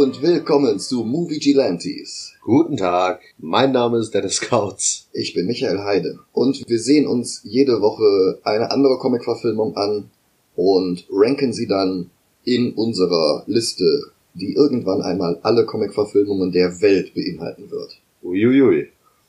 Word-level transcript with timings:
Und 0.00 0.22
willkommen 0.22 0.80
zu 0.80 1.04
Movie 1.04 1.40
Gilantes. 1.40 2.32
Guten 2.40 2.78
Tag, 2.78 3.20
mein 3.36 3.72
Name 3.72 3.98
ist 3.98 4.14
Dennis 4.14 4.40
Kautz. 4.40 5.08
Ich 5.12 5.34
bin 5.34 5.44
Michael 5.44 5.80
Heide 5.80 6.20
und 6.32 6.66
wir 6.66 6.78
sehen 6.78 7.06
uns 7.06 7.42
jede 7.44 7.82
Woche 7.82 8.38
eine 8.42 8.70
andere 8.70 8.96
Comic-Verfilmung 8.96 9.76
an 9.76 10.08
und 10.56 11.04
ranken 11.12 11.52
sie 11.52 11.66
dann 11.66 12.08
in 12.44 12.72
unserer 12.72 13.42
Liste, 13.46 14.04
die 14.32 14.54
irgendwann 14.54 15.02
einmal 15.02 15.38
alle 15.42 15.66
Comic-Verfilmungen 15.66 16.50
der 16.50 16.80
Welt 16.80 17.12
beinhalten 17.12 17.70
wird. 17.70 17.98
Uiuiui. 18.22 18.88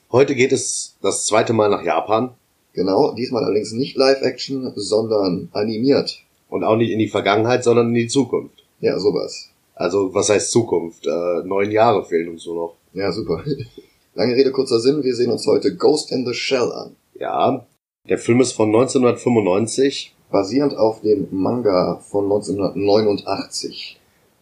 Heute 0.09 0.35
geht 0.35 0.53
es 0.53 0.95
das 1.01 1.25
zweite 1.25 1.51
Mal 1.51 1.69
nach 1.69 1.83
Japan 1.83 2.29
Genau, 2.71 3.11
diesmal 3.13 3.43
allerdings 3.43 3.73
nicht 3.73 3.97
Live-Action, 3.97 4.71
sondern 4.77 5.49
animiert. 5.51 6.21
und 6.47 6.63
auch 6.63 6.77
nicht 6.77 6.91
in 6.91 6.99
die 6.99 7.09
Vergangenheit, 7.09 7.65
sondern 7.65 7.89
in 7.89 7.95
die 7.95 8.07
Zukunft. 8.07 8.63
Ja, 8.79 8.97
sowas. 8.99 9.50
Also 9.81 10.13
was 10.13 10.29
heißt 10.29 10.51
Zukunft? 10.51 11.07
Äh, 11.07 11.43
neun 11.43 11.71
Jahre 11.71 12.05
fehlen 12.05 12.29
uns 12.29 12.45
nur 12.45 12.55
noch. 12.55 12.75
Ja, 12.93 13.11
super. 13.11 13.43
Lange 14.13 14.35
Rede, 14.35 14.51
kurzer 14.51 14.79
Sinn, 14.79 15.03
wir 15.03 15.15
sehen 15.15 15.31
uns 15.31 15.47
heute 15.47 15.75
Ghost 15.75 16.11
in 16.11 16.23
the 16.23 16.35
Shell 16.35 16.71
an. 16.71 16.95
Ja, 17.15 17.65
der 18.07 18.19
Film 18.19 18.41
ist 18.41 18.51
von 18.51 18.67
1995. 18.67 20.13
Basierend 20.29 20.77
auf 20.77 21.01
dem 21.01 21.27
Manga 21.31 21.99
von 22.11 22.25
1989. 22.25 23.99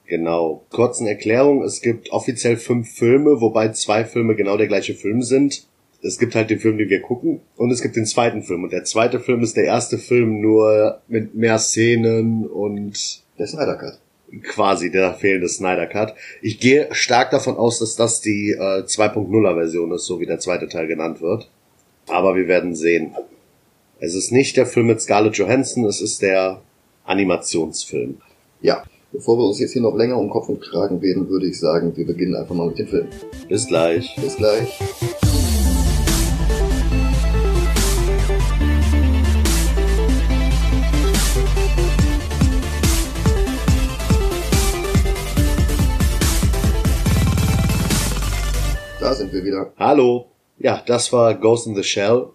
Genau. 0.08 0.64
Kurzen 0.72 1.08
Erklärung, 1.08 1.64
es 1.64 1.82
gibt 1.82 2.12
offiziell 2.12 2.58
fünf 2.58 2.92
Filme, 2.92 3.40
wobei 3.40 3.70
zwei 3.70 4.04
Filme 4.04 4.36
genau 4.36 4.58
der 4.58 4.68
gleiche 4.68 4.94
Film 4.94 5.22
sind. 5.22 5.68
Es 6.02 6.20
gibt 6.20 6.36
halt 6.36 6.50
den 6.50 6.60
Film, 6.60 6.78
den 6.78 6.90
wir 6.90 7.02
gucken, 7.02 7.40
und 7.56 7.72
es 7.72 7.82
gibt 7.82 7.96
den 7.96 8.06
zweiten 8.06 8.44
Film. 8.44 8.64
Und 8.64 8.74
der 8.74 8.84
zweite 8.84 9.22
Film 9.22 9.42
ist 9.42 9.56
der 9.56 9.66
erste 9.66 10.00
Film 10.00 10.42
nur 10.42 11.00
mit 11.08 11.34
mehr 11.34 11.60
Szenen 11.60 12.46
und 12.46 13.24
Der 13.38 13.48
Snyder 13.48 13.76
Cut. 13.76 14.00
Quasi 14.44 14.92
der 14.92 15.14
fehlende 15.14 15.50
Snyder 15.50 15.88
Cut. 15.88 16.14
Ich 16.42 16.60
gehe 16.60 16.88
stark 16.92 17.32
davon 17.32 17.58
aus, 17.58 17.80
dass 17.80 17.96
das 17.96 18.22
die 18.22 18.52
äh, 18.52 18.84
2.0er 18.84 19.56
Version 19.56 19.92
ist, 19.92 20.06
so 20.06 20.20
wie 20.20 20.26
der 20.26 20.40
zweite 20.40 20.68
Teil 20.68 20.88
genannt 20.88 21.22
wird. 21.22 21.50
Aber 22.08 22.36
wir 22.36 22.48
werden 22.48 22.76
sehen. 22.76 23.16
Es 24.00 24.16
ist 24.16 24.32
nicht 24.32 24.56
der 24.58 24.66
Film 24.66 24.88
mit 24.88 25.02
Scarlett 25.02 25.36
Johansson, 25.36 25.86
es 25.86 26.02
ist 26.02 26.22
der 26.22 26.62
Animationsfilm. 27.04 28.18
Ja, 28.62 28.84
bevor 29.12 29.38
wir 29.38 29.46
uns 29.46 29.60
jetzt 29.60 29.74
hier 29.74 29.82
noch 29.82 29.96
länger 29.96 30.18
um 30.18 30.30
Kopf 30.30 30.50
und 30.50 30.62
Kragen 30.62 31.00
reden, 31.00 31.30
würde 31.30 31.48
ich 31.48 31.60
sagen, 31.60 31.96
wir 31.96 32.06
beginnen 32.06 32.36
einfach 32.36 32.56
mal 32.56 32.68
mit 32.68 32.80
dem 32.80 32.88
Film. 32.88 33.08
Bis 33.48 33.68
gleich. 33.68 34.16
Bis 34.22 34.36
gleich. 34.38 34.80
Da 49.00 49.14
sind 49.14 49.32
wir 49.32 49.46
wieder. 49.46 49.72
Hallo. 49.78 50.26
Ja, 50.58 50.84
das 50.86 51.14
war 51.14 51.34
Ghost 51.34 51.68
in 51.68 51.76
the 51.76 51.84
Shell, 51.84 52.28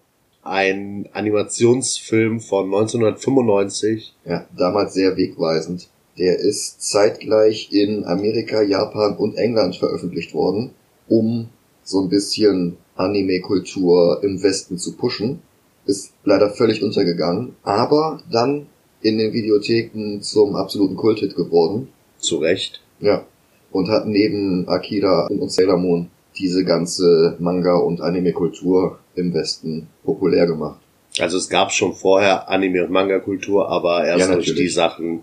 ein 0.42 1.06
Animationsfilm 1.12 2.40
von 2.40 2.64
1995. 2.64 4.14
Ja, 4.24 4.46
damals 4.56 4.94
sehr 4.94 5.14
wegweisend. 5.18 5.88
Der 6.16 6.38
ist 6.38 6.80
zeitgleich 6.80 7.70
in 7.70 8.04
Amerika, 8.06 8.62
Japan 8.62 9.14
und 9.18 9.36
England 9.36 9.76
veröffentlicht 9.76 10.32
worden, 10.32 10.70
um 11.06 11.50
so 11.82 12.00
ein 12.00 12.08
bisschen 12.08 12.78
Anime-Kultur 12.96 14.20
im 14.22 14.42
Westen 14.42 14.78
zu 14.78 14.96
pushen. 14.96 15.42
Ist 15.84 16.14
leider 16.24 16.48
völlig 16.48 16.82
untergegangen, 16.82 17.56
aber 17.62 18.22
dann 18.32 18.68
in 19.02 19.18
den 19.18 19.34
Videotheken 19.34 20.22
zum 20.22 20.56
absoluten 20.56 20.96
Kulthit 20.96 21.36
geworden. 21.36 21.88
Zu 22.16 22.38
Recht. 22.38 22.80
Ja. 23.00 23.26
Und 23.70 23.90
hat 23.90 24.06
neben 24.06 24.66
Akira 24.66 25.26
und 25.26 25.52
Sailor 25.52 25.76
Moon 25.76 26.08
diese 26.38 26.64
ganze 26.64 27.36
Manga- 27.38 27.76
und 27.78 28.00
Anime-Kultur 28.00 28.98
im 29.14 29.32
Westen 29.34 29.88
populär 30.04 30.46
gemacht. 30.46 30.80
Also 31.20 31.36
es 31.38 31.48
gab 31.48 31.70
schon 31.72 31.92
vorher 31.92 32.48
Anime- 32.48 32.84
und 32.84 32.90
Manga-Kultur, 32.90 33.68
aber 33.68 34.04
erst 34.04 34.28
Ja, 34.28 34.34
durch 34.34 34.54
die 34.54 34.68
Sachen 34.68 35.20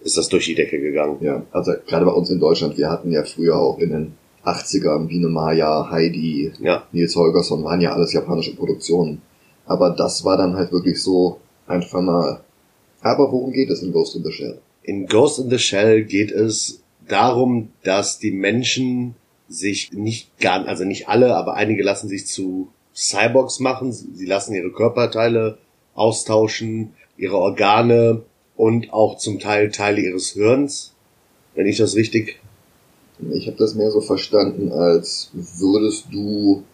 ist 0.00 0.16
das 0.16 0.28
durch 0.28 0.46
die 0.46 0.54
Decke 0.54 0.80
gegangen. 0.80 1.18
Ja, 1.20 1.42
also 1.52 1.72
gerade 1.86 2.04
bei 2.04 2.12
uns 2.12 2.30
in 2.30 2.40
Deutschland, 2.40 2.76
wir 2.76 2.90
hatten 2.90 3.12
ja 3.12 3.22
früher 3.24 3.56
auch 3.56 3.78
in 3.78 3.90
den 3.90 4.12
80ern 4.44 5.06
Biene 5.08 5.28
Maya, 5.28 5.90
Heidi, 5.90 6.52
Ja. 6.60 6.84
Nils 6.92 7.16
Holgersson, 7.16 7.64
waren 7.64 7.80
ja 7.80 7.92
alles 7.92 8.12
japanische 8.12 8.54
Produktionen. 8.54 9.22
Aber 9.64 9.90
das 9.90 10.24
war 10.24 10.36
dann 10.36 10.54
halt 10.54 10.72
wirklich 10.72 11.02
so 11.02 11.40
ein 11.66 11.82
Fanal. 11.82 12.40
Aber 13.00 13.30
worum 13.32 13.52
geht 13.52 13.70
es 13.70 13.82
in 13.82 13.92
Ghost 13.92 14.14
in 14.16 14.22
the 14.24 14.32
Shell? 14.32 14.58
In 14.82 15.06
Ghost 15.06 15.40
in 15.40 15.50
the 15.50 15.58
Shell 15.58 16.04
geht 16.04 16.30
es 16.30 16.82
darum, 17.08 17.70
dass 17.82 18.18
die 18.18 18.30
Menschen 18.30 19.16
sich 19.48 19.92
nicht 19.92 20.38
gar, 20.38 20.66
also 20.66 20.84
nicht 20.84 21.08
alle, 21.08 21.36
aber 21.36 21.54
einige 21.54 21.82
lassen 21.82 22.08
sich 22.08 22.26
zu 22.26 22.68
Cyborgs 22.94 23.60
machen. 23.60 23.92
Sie 23.92 24.26
lassen 24.26 24.54
ihre 24.54 24.72
Körperteile 24.72 25.58
austauschen, 25.94 26.92
ihre 27.16 27.36
Organe 27.36 28.22
und 28.56 28.92
auch 28.92 29.18
zum 29.18 29.38
Teil 29.38 29.70
Teile 29.70 30.00
ihres 30.00 30.30
Hirns. 30.32 30.94
Wenn 31.54 31.66
ich 31.66 31.78
das 31.78 31.94
richtig, 31.94 32.40
Ich 33.30 33.46
habe 33.46 33.56
das 33.56 33.74
mehr 33.74 33.90
so 33.90 34.00
verstanden, 34.00 34.72
als 34.72 35.30
würdest 35.32 36.06
du 36.12 36.64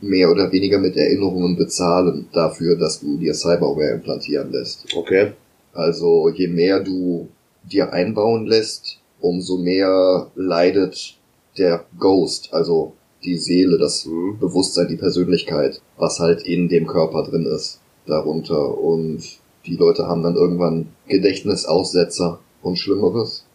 mehr 0.00 0.30
oder 0.30 0.52
weniger 0.52 0.78
mit 0.78 0.96
Erinnerungen 0.96 1.56
bezahlen 1.56 2.28
dafür, 2.32 2.76
dass 2.76 3.00
du 3.00 3.16
dir 3.16 3.32
Cyberware 3.34 3.94
implantieren 3.94 4.52
lässt. 4.52 4.86
okay, 4.94 5.32
Also 5.72 6.28
je 6.28 6.48
mehr 6.48 6.80
du 6.80 7.28
dir 7.62 7.92
einbauen 7.92 8.46
lässt, 8.46 8.98
umso 9.20 9.56
mehr 9.56 10.30
leidet 10.34 11.16
der 11.58 11.84
Ghost, 11.98 12.52
also 12.52 12.94
die 13.24 13.36
Seele, 13.36 13.78
das 13.78 14.06
Mhm. 14.06 14.38
Bewusstsein, 14.38 14.88
die 14.88 14.96
Persönlichkeit, 14.96 15.80
was 15.96 16.18
halt 16.20 16.42
in 16.42 16.68
dem 16.68 16.86
Körper 16.86 17.22
drin 17.22 17.46
ist, 17.46 17.80
darunter. 18.06 18.78
Und 18.78 19.22
die 19.66 19.76
Leute 19.76 20.06
haben 20.06 20.22
dann 20.22 20.36
irgendwann 20.36 20.88
Gedächtnisaussetzer 21.08 22.40
und 22.62 22.78
Schlimmeres. 22.78 23.46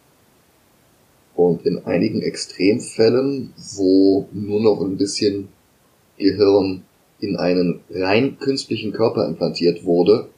Und 1.36 1.64
in 1.64 1.84
einigen 1.86 2.20
Extremfällen, 2.20 3.52
wo 3.76 4.26
nur 4.32 4.60
noch 4.60 4.80
ein 4.82 4.96
bisschen 4.96 5.48
Gehirn 6.18 6.82
in 7.20 7.36
einen 7.36 7.80
rein 7.90 8.38
künstlichen 8.38 8.92
Körper 8.92 9.26
implantiert 9.26 9.84
wurde, 9.84 10.28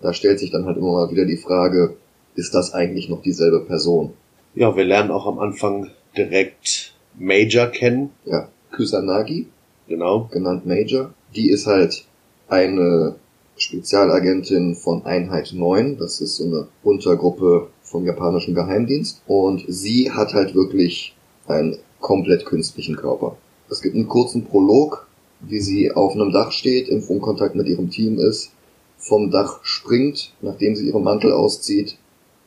da 0.00 0.12
stellt 0.12 0.40
sich 0.40 0.50
dann 0.50 0.66
halt 0.66 0.76
immer 0.76 0.92
mal 0.92 1.10
wieder 1.10 1.24
die 1.24 1.36
Frage, 1.36 1.96
ist 2.34 2.54
das 2.54 2.72
eigentlich 2.74 3.08
noch 3.08 3.22
dieselbe 3.22 3.60
Person? 3.60 4.14
ja, 4.54 4.76
wir 4.76 4.84
lernen 4.84 5.10
auch 5.10 5.26
am 5.26 5.38
Anfang 5.38 5.90
direkt 6.16 6.91
Major 7.18 7.66
kennen, 7.66 8.10
Ja, 8.24 8.48
Kusanagi, 8.74 9.46
genau. 9.88 10.28
genannt 10.32 10.66
Major, 10.66 11.12
die 11.34 11.50
ist 11.50 11.66
halt 11.66 12.04
eine 12.48 13.16
Spezialagentin 13.56 14.74
von 14.74 15.04
Einheit 15.04 15.52
9, 15.54 15.98
das 15.98 16.20
ist 16.20 16.36
so 16.36 16.44
eine 16.44 16.68
Untergruppe 16.82 17.68
vom 17.82 18.06
japanischen 18.06 18.54
Geheimdienst. 18.54 19.22
Und 19.26 19.64
sie 19.68 20.10
hat 20.10 20.34
halt 20.34 20.54
wirklich 20.54 21.14
einen 21.46 21.78
komplett 22.00 22.46
künstlichen 22.46 22.96
Körper. 22.96 23.36
Es 23.70 23.82
gibt 23.82 23.94
einen 23.94 24.08
kurzen 24.08 24.44
Prolog, 24.44 25.06
wie 25.40 25.60
sie 25.60 25.92
auf 25.92 26.14
einem 26.14 26.32
Dach 26.32 26.52
steht, 26.52 26.88
im 26.88 27.02
Funkkontakt 27.02 27.54
mit 27.54 27.66
ihrem 27.66 27.90
Team 27.90 28.18
ist, 28.18 28.52
vom 28.96 29.30
Dach 29.30 29.60
springt, 29.62 30.32
nachdem 30.40 30.74
sie 30.76 30.86
ihren 30.86 31.02
Mantel 31.02 31.32
auszieht, 31.32 31.96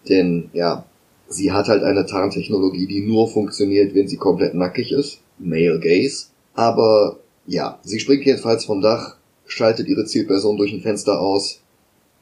denn 0.07 0.50
ja, 0.53 0.85
sie 1.27 1.51
hat 1.51 1.68
halt 1.68 1.83
eine 1.83 2.06
Tarntechnologie, 2.06 2.88
die 2.88 3.01
nur 3.01 3.30
funktioniert, 3.30 3.95
wenn 3.95 4.07
sie 4.07 4.18
komplett 4.18 4.54
nackig 4.54 4.92
ist, 4.92 5.19
Male 5.38 5.80
Gaze, 5.80 6.27
aber 6.54 7.18
ja, 7.48 7.80
sie 7.83 8.00
springt 8.00 8.25
jedenfalls 8.25 8.66
vom 8.66 8.81
Dach, 8.81 9.18
schaltet 9.45 9.88
ihre 9.88 10.06
Zielperson 10.06 10.57
durch 10.57 10.74
ein 10.74 10.81
Fenster 10.81 11.19
aus, 11.19 11.62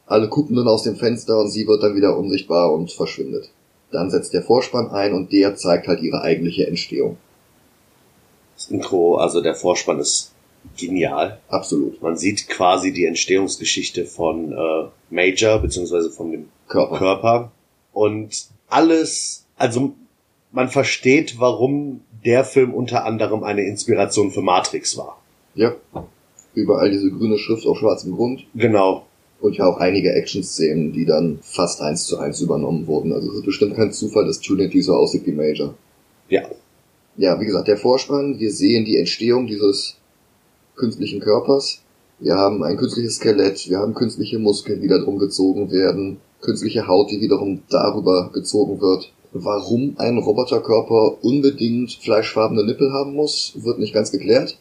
alle 0.06 0.28
gucken 0.28 0.56
nun 0.56 0.68
aus 0.68 0.84
dem 0.84 0.96
Fenster 0.96 1.40
und 1.40 1.50
sie 1.50 1.68
wird 1.68 1.82
dann 1.82 1.96
wieder 1.96 2.18
unsichtbar 2.18 2.74
und 2.74 2.92
verschwindet. 2.92 3.50
Dann 3.92 4.10
setzt 4.10 4.34
der 4.34 4.42
Vorspann 4.42 4.90
ein 4.90 5.14
und 5.14 5.32
der 5.32 5.56
zeigt 5.56 5.88
halt 5.88 6.02
ihre 6.02 6.22
eigentliche 6.22 6.68
Entstehung. 6.68 7.18
Das 8.56 8.68
Intro, 8.68 9.18
also 9.18 9.42
der 9.42 9.56
Vorspann 9.56 10.00
ist 10.00 10.34
genial. 10.78 11.40
Absolut. 11.48 12.02
Man 12.02 12.18
sieht 12.18 12.48
quasi 12.48 12.92
die 12.92 13.06
Entstehungsgeschichte 13.06 14.06
von 14.06 14.52
äh, 14.52 14.88
Major, 15.10 15.60
beziehungsweise 15.60 16.10
von 16.10 16.32
dem 16.32 16.50
Körper. 16.68 16.98
Körper. 16.98 17.52
Und 17.92 18.48
alles, 18.74 19.46
also 19.56 19.94
man 20.52 20.70
versteht, 20.70 21.40
warum 21.40 22.02
der 22.26 22.44
Film 22.44 22.74
unter 22.74 23.06
anderem 23.06 23.44
eine 23.44 23.64
Inspiration 23.64 24.32
für 24.32 24.42
Matrix 24.42 24.98
war. 24.98 25.22
Ja. 25.56 25.76
Überall 26.54 26.92
diese 26.92 27.10
grüne 27.12 27.38
Schrift 27.38 27.66
auf 27.66 27.80
schwarzem 27.80 28.16
Grund. 28.16 28.46
Genau. 28.54 29.06
Und 29.42 29.58
ja 29.58 29.66
auch 29.66 29.78
einige 29.78 30.14
Action-Szenen, 30.14 30.94
die 30.94 31.06
dann 31.06 31.40
fast 31.42 31.82
eins 31.82 32.06
zu 32.06 32.18
eins 32.18 32.40
übernommen 32.40 32.88
wurden. 32.88 33.12
Also 33.12 33.30
es 33.30 33.38
ist 33.38 33.46
bestimmt 33.46 33.76
kein 33.76 33.92
Zufall, 33.92 34.26
dass 34.26 34.40
Trinity 34.40 34.82
so 34.82 34.94
aussieht 34.94 35.26
wie 35.26 35.34
Major. 35.34 35.74
Ja. 36.30 36.44
Ja, 37.18 37.40
wie 37.40 37.46
gesagt, 37.46 37.68
der 37.68 37.78
Vorspann, 37.78 38.40
wir 38.40 38.52
sehen 38.52 38.86
die 38.86 38.98
Entstehung 38.98 39.48
dieses 39.48 39.98
künstlichen 40.76 41.20
Körpers. 41.20 41.82
Wir 42.20 42.36
haben 42.36 42.64
ein 42.64 42.78
künstliches 42.78 43.16
Skelett, 43.16 43.70
wir 43.70 43.80
haben 43.80 43.94
künstliche 43.94 44.40
Muskeln, 44.40 44.82
die 44.82 44.88
da 44.88 44.98
drum 45.00 45.20
gezogen 45.20 45.72
werden, 45.72 46.18
künstliche 46.44 46.88
Haut, 46.88 47.10
die 47.10 47.22
wiederum 47.22 47.64
darüber 47.70 48.30
gezogen 48.34 48.80
wird. 48.82 49.12
Warum 49.32 49.96
ein 49.98 50.20
Roboterkörper 50.20 51.24
unbedingt 51.24 51.94
fleischfarbene 51.94 52.64
Nippel 52.64 52.94
haben 52.94 53.16
muss, 53.16 53.54
wird 53.56 53.80
nicht 53.80 53.94
ganz 53.94 54.12
geklärt. 54.12 54.60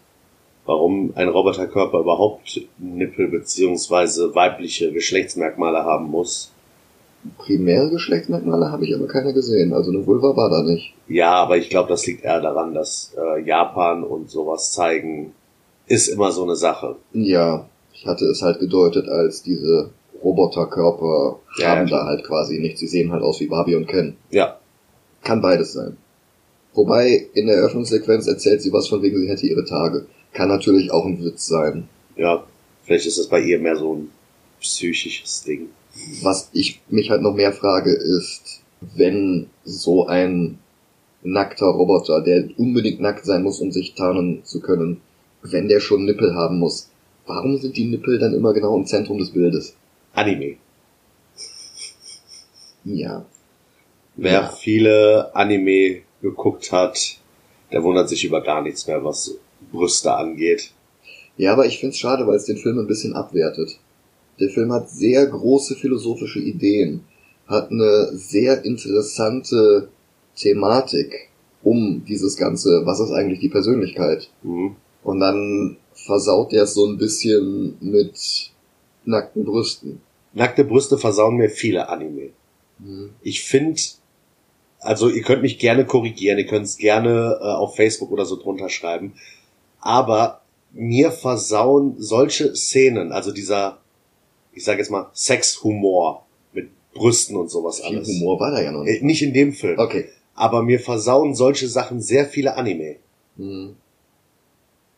Warum 0.65 1.13
ein 1.15 1.29
Roboterkörper 1.29 2.01
überhaupt 2.01 2.63
Nippel 2.79 3.29
beziehungsweise 3.29 4.35
weibliche 4.35 4.93
Geschlechtsmerkmale 4.93 5.85
haben 5.85 6.11
muss. 6.11 6.53
Primäre 7.37 7.91
Geschlechtsmerkmale 7.91 8.71
habe 8.71 8.87
ich 8.87 8.95
aber 8.95 9.07
keine 9.09 9.35
gesehen. 9.35 9.73
Also 9.75 9.91
eine 9.91 10.07
Vulva 10.07 10.35
war 10.37 10.49
da 10.49 10.63
nicht. 10.63 10.95
Ja, 11.09 11.35
aber 11.35 11.57
ich 11.59 11.69
glaube, 11.69 11.89
das 11.89 12.07
liegt 12.07 12.25
eher 12.25 12.41
daran, 12.41 12.75
dass 12.75 13.13
äh, 13.17 13.43
Japan 13.43 14.05
und 14.05 14.31
sowas 14.31 14.73
zeigen, 14.73 15.35
ist 15.87 16.09
immer 16.09 16.33
so 16.33 16.45
eine 16.45 16.57
Sache. 16.57 16.97
Ja, 17.13 17.67
ich 17.93 18.07
hatte 18.07 18.25
es 18.25 18.41
halt 18.43 18.59
gedeutet 18.61 19.09
als 19.09 19.43
diese 19.43 19.91
Roboterkörper 20.23 21.39
Ja, 21.59 21.69
haben 21.77 21.87
ja, 21.89 21.99
da 21.99 22.07
halt 22.07 22.25
quasi 22.25 22.59
nichts. 22.59 22.81
Sie 22.81 22.87
sehen 22.89 23.11
halt 23.13 23.23
aus 23.23 23.41
wie 23.41 23.47
Barbie 23.47 23.75
und 23.77 23.87
Ken. 23.89 24.17
Ja, 24.31 24.59
Kann 25.23 25.41
beides 25.41 25.73
sein. 25.73 25.97
Wobei 26.75 27.27
in 27.35 27.47
der 27.47 27.57
Eröffnungssequenz 27.57 28.27
erzählt 28.27 28.63
sie 28.63 28.73
was 28.73 28.89
von 28.89 29.03
wegen, 29.03 29.19
sie 29.21 29.29
hätte 29.29 29.47
ihre 29.47 29.65
Tage. 29.65 30.07
Kann 30.33 30.49
natürlich 30.49 30.91
auch 30.91 31.05
ein 31.05 31.23
Witz 31.23 31.47
sein. 31.47 31.89
ja, 32.17 32.45
vielleicht 32.85 33.07
ist 33.07 33.19
das 33.19 33.29
bei 33.29 33.41
ihr 33.41 33.59
mehr 33.59 33.77
so 33.77 33.95
ein 33.95 34.11
psychisches 34.61 35.45
Ding. 35.45 35.69
Was 36.23 36.49
ich 36.53 36.81
mich 36.89 37.11
halt 37.11 37.23
noch 37.23 37.35
mehr 37.35 37.53
frage 37.53 37.93
ist, 37.93 38.63
wenn 38.81 39.47
so 39.65 40.07
ein 40.07 40.59
nackter 41.23 41.67
Roboter, 41.67 42.21
der 42.23 42.49
unbedingt 42.57 43.01
nackt 43.01 43.25
sein 43.27 43.43
muss, 43.43 43.61
um 43.61 43.71
sich 43.71 43.95
tarnen 43.95 44.43
zu 44.45 44.61
können, 44.61 45.01
wenn 45.43 45.69
der 45.69 45.81
schon 45.81 46.05
Nippel 46.05 46.35
haben 46.35 46.59
muss, 46.59 46.89
warum 47.27 47.59
sind 47.59 47.77
die 47.77 47.85
Nippel 47.85 48.19
dann 48.19 48.35
immer 48.35 48.53
genau 48.55 48.77
im 48.77 48.87
Zentrum 48.87 49.19
des 49.19 49.31
Bildes? 49.31 49.77
Anime. 50.15 50.57
Ja. 52.85 53.25
Wer 54.17 54.33
Ja. 54.33 54.49
viele 54.49 55.35
Anime 55.35 56.03
geguckt 56.21 56.73
hat, 56.73 57.19
der 57.71 57.83
wundert 57.83 58.09
sich 58.09 58.25
über 58.25 58.43
gar 58.43 58.63
nichts 58.63 58.87
mehr, 58.87 59.05
was 59.05 59.35
Brüste 59.71 60.13
angeht. 60.15 60.73
Ja, 61.37 61.53
aber 61.55 61.67
ich 61.67 61.79
find's 61.79 61.99
schade, 61.99 62.27
weil 62.27 62.37
es 62.37 62.45
den 62.45 62.59
Film 62.59 62.79
ein 62.79 62.87
bisschen 62.87 63.15
abwertet. 63.15 63.79
Der 64.39 64.51
Film 64.51 64.73
hat 64.73 64.91
sehr 64.91 65.27
große 65.27 65.77
philosophische 65.77 66.41
Ideen, 66.41 67.05
hat 67.47 67.71
eine 67.71 68.11
sehr 68.13 68.65
interessante 68.65 69.89
Thematik 70.37 71.31
um 71.63 72.05
dieses 72.07 72.37
Ganze, 72.37 72.83
was 72.85 73.01
ist 73.01 73.13
eigentlich 73.13 73.41
die 73.41 73.49
Persönlichkeit? 73.49 74.29
Mhm. 74.43 74.77
Und 75.05 75.21
dann 75.21 75.77
versaut 75.95 76.53
der 76.53 76.65
es 76.65 76.75
so 76.75 76.87
ein 76.87 76.99
bisschen 76.99 77.77
mit 77.81 78.51
nackten 79.05 79.45
Brüsten. 79.45 80.01
Nackte 80.33 80.65
Brüste 80.65 80.99
versauen 80.99 81.37
mir 81.37 81.51
viele 81.51 81.89
Anime. 81.89 82.31
Ich 83.23 83.43
finde, 83.45 83.81
also 84.81 85.09
ihr 85.09 85.23
könnt 85.23 85.43
mich 85.43 85.59
gerne 85.59 85.85
korrigieren, 85.87 86.39
ihr 86.39 86.47
könnt 86.47 86.65
es 86.67 86.77
gerne 86.79 87.39
äh, 87.41 87.45
auf 87.45 87.77
Facebook 87.77 88.11
oder 88.11 88.25
so 88.25 88.37
drunter 88.37 88.69
schreiben, 88.69 89.13
aber 89.81 90.41
mir 90.73 91.13
versauen 91.13 91.95
solche 91.99 92.57
Szenen, 92.57 93.13
also 93.13 93.31
dieser, 93.31 93.79
ich 94.53 94.65
sage 94.65 94.79
jetzt 94.79 94.91
mal, 94.91 95.11
Sexhumor 95.13 96.27
mit 96.53 96.71
Brüsten 96.95 97.37
und 97.37 97.51
sowas 97.51 97.77
Viel 97.81 97.87
alles. 97.99 98.09
Humor 98.09 98.41
war 98.41 98.51
da 98.51 98.61
ja 98.63 98.73
noch 98.73 98.85
Äh, 98.85 98.93
nicht. 98.93 99.03
nicht 99.05 99.23
in 99.23 99.33
dem 99.35 99.53
Film, 99.53 99.79
Okay. 99.79 100.09
aber 100.35 100.63
mir 100.63 100.81
versauen 100.81 101.35
solche 101.35 101.69
Sachen 101.69 102.01
sehr 102.01 102.27
viele 102.27 102.57
Anime. 102.57 102.97
Hm. 103.37 103.77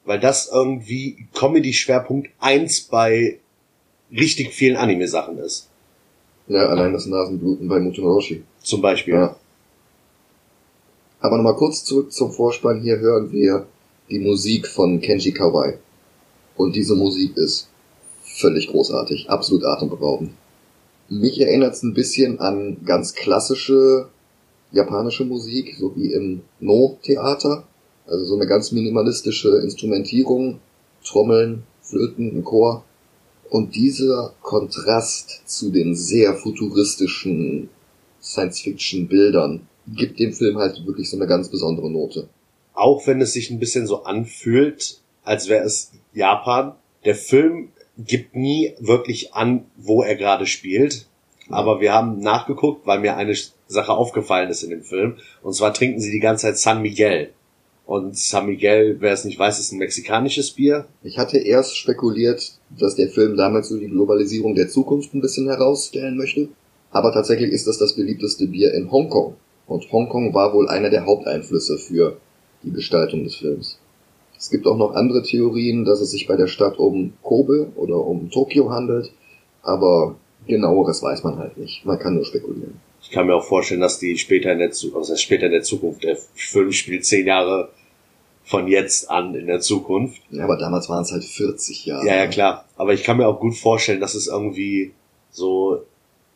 weil 0.06 0.18
das 0.20 0.48
irgendwie 0.52 1.26
Comedy-Schwerpunkt 1.34 2.28
eins 2.38 2.80
bei 2.82 3.38
richtig 4.16 4.52
vielen 4.52 4.76
Anime-Sachen 4.76 5.38
ist. 5.38 5.68
Ja, 6.46 6.66
allein 6.66 6.92
das 6.92 7.06
Nasenbluten 7.06 7.68
bei 7.68 7.80
Mutonoroshi. 7.80 8.44
Zum 8.62 8.80
Beispiel. 8.80 9.14
Ja. 9.14 9.36
Aber 11.20 11.36
nochmal 11.36 11.56
kurz 11.56 11.84
zurück 11.84 12.12
zum 12.12 12.32
Vorspann. 12.32 12.82
Hier 12.82 12.98
hören 12.98 13.32
wir 13.32 13.66
die 14.10 14.18
Musik 14.18 14.68
von 14.68 15.00
Kenji 15.00 15.32
Kawai. 15.32 15.78
Und 16.56 16.76
diese 16.76 16.94
Musik 16.94 17.36
ist 17.36 17.68
völlig 18.22 18.68
großartig, 18.68 19.30
absolut 19.30 19.64
atemberaubend. 19.64 20.32
Mich 21.08 21.40
erinnert 21.40 21.74
es 21.74 21.82
ein 21.82 21.94
bisschen 21.94 22.40
an 22.40 22.78
ganz 22.84 23.14
klassische 23.14 24.08
japanische 24.72 25.24
Musik, 25.24 25.76
so 25.78 25.94
wie 25.96 26.12
im 26.12 26.42
No-Theater. 26.60 27.64
Also 28.06 28.24
so 28.24 28.34
eine 28.34 28.46
ganz 28.46 28.72
minimalistische 28.72 29.60
Instrumentierung, 29.62 30.60
Trommeln, 31.04 31.62
Flöten, 31.80 32.36
ein 32.36 32.44
Chor. 32.44 32.84
Und 33.50 33.74
dieser 33.74 34.34
Kontrast 34.42 35.42
zu 35.48 35.70
den 35.70 35.94
sehr 35.94 36.34
futuristischen 36.34 37.68
Science-Fiction-Bildern 38.20 39.68
gibt 39.86 40.18
dem 40.18 40.32
Film 40.32 40.58
halt 40.58 40.84
wirklich 40.86 41.10
so 41.10 41.16
eine 41.16 41.26
ganz 41.26 41.50
besondere 41.50 41.90
Note. 41.90 42.28
Auch 42.72 43.06
wenn 43.06 43.20
es 43.20 43.32
sich 43.32 43.50
ein 43.50 43.60
bisschen 43.60 43.86
so 43.86 44.04
anfühlt, 44.04 45.00
als 45.22 45.48
wäre 45.48 45.64
es 45.64 45.92
Japan. 46.12 46.74
Der 47.04 47.14
Film 47.14 47.68
gibt 47.98 48.34
nie 48.34 48.74
wirklich 48.80 49.34
an, 49.34 49.66
wo 49.76 50.02
er 50.02 50.16
gerade 50.16 50.46
spielt. 50.46 51.06
Aber 51.50 51.80
wir 51.80 51.92
haben 51.92 52.20
nachgeguckt, 52.20 52.86
weil 52.86 53.00
mir 53.00 53.16
eine 53.16 53.36
Sache 53.66 53.92
aufgefallen 53.92 54.50
ist 54.50 54.62
in 54.62 54.70
dem 54.70 54.82
Film. 54.82 55.18
Und 55.42 55.54
zwar 55.54 55.74
trinken 55.74 56.00
sie 56.00 56.10
die 56.10 56.20
ganze 56.20 56.46
Zeit 56.46 56.58
San 56.58 56.82
Miguel. 56.82 57.32
Und 57.86 58.16
San 58.16 58.46
Miguel, 58.46 58.96
wer 59.00 59.12
es 59.12 59.24
nicht 59.24 59.38
weiß, 59.38 59.60
ist 59.60 59.72
ein 59.72 59.78
mexikanisches 59.78 60.52
Bier. 60.52 60.86
Ich 61.02 61.18
hatte 61.18 61.38
erst 61.38 61.76
spekuliert, 61.76 62.58
dass 62.70 62.94
der 62.94 63.08
Film 63.08 63.36
damals 63.36 63.68
so 63.68 63.78
die 63.78 63.88
Globalisierung 63.88 64.54
der 64.54 64.68
Zukunft 64.68 65.12
ein 65.14 65.20
bisschen 65.20 65.48
herausstellen 65.48 66.16
möchte. 66.16 66.48
Aber 66.90 67.12
tatsächlich 67.12 67.50
ist 67.50 67.66
das 67.66 67.76
das 67.78 67.94
beliebteste 67.94 68.46
Bier 68.46 68.72
in 68.72 68.90
Hongkong. 68.90 69.34
Und 69.66 69.90
Hongkong 69.92 70.32
war 70.32 70.54
wohl 70.54 70.68
einer 70.68 70.90
der 70.90 71.04
Haupteinflüsse 71.04 71.76
für 71.76 72.18
die 72.62 72.72
Gestaltung 72.72 73.24
des 73.24 73.36
Films. 73.36 73.78
Es 74.38 74.50
gibt 74.50 74.66
auch 74.66 74.76
noch 74.76 74.94
andere 74.94 75.22
Theorien, 75.22 75.84
dass 75.84 76.00
es 76.00 76.10
sich 76.10 76.26
bei 76.26 76.36
der 76.36 76.46
Stadt 76.46 76.78
um 76.78 77.12
Kobe 77.22 77.68
oder 77.76 77.98
um 77.98 78.30
Tokio 78.30 78.70
handelt. 78.70 79.12
Aber 79.62 80.16
genaueres 80.46 81.02
weiß 81.02 81.22
man 81.24 81.38
halt 81.38 81.58
nicht. 81.58 81.84
Man 81.84 81.98
kann 81.98 82.14
nur 82.14 82.24
spekulieren. 82.24 82.80
Ich 83.04 83.10
kann 83.10 83.26
mir 83.26 83.36
auch 83.36 83.44
vorstellen, 83.44 83.80
dass 83.80 83.98
die 83.98 84.16
später 84.16 84.50
in 84.50 84.58
der 84.58 84.72
Zukunft, 84.72 85.10
also 85.10 85.16
später 85.16 85.46
in 85.46 85.52
der 85.52 85.62
Zukunft, 85.62 86.02
der 86.04 86.16
Film 86.34 86.72
spielt 86.72 87.04
zehn 87.04 87.26
Jahre 87.26 87.68
von 88.44 88.66
jetzt 88.66 89.10
an 89.10 89.34
in 89.34 89.46
der 89.46 89.60
Zukunft. 89.60 90.22
Ja, 90.30 90.44
aber 90.44 90.56
damals 90.56 90.88
waren 90.88 91.02
es 91.02 91.12
halt 91.12 91.24
40 91.24 91.86
Jahre. 91.86 92.06
Ja, 92.06 92.16
ja, 92.16 92.26
klar. 92.26 92.64
Aber 92.76 92.92
ich 92.92 93.04
kann 93.04 93.18
mir 93.18 93.28
auch 93.28 93.40
gut 93.40 93.56
vorstellen, 93.56 94.00
dass 94.00 94.14
es 94.14 94.26
irgendwie 94.26 94.92
so 95.30 95.82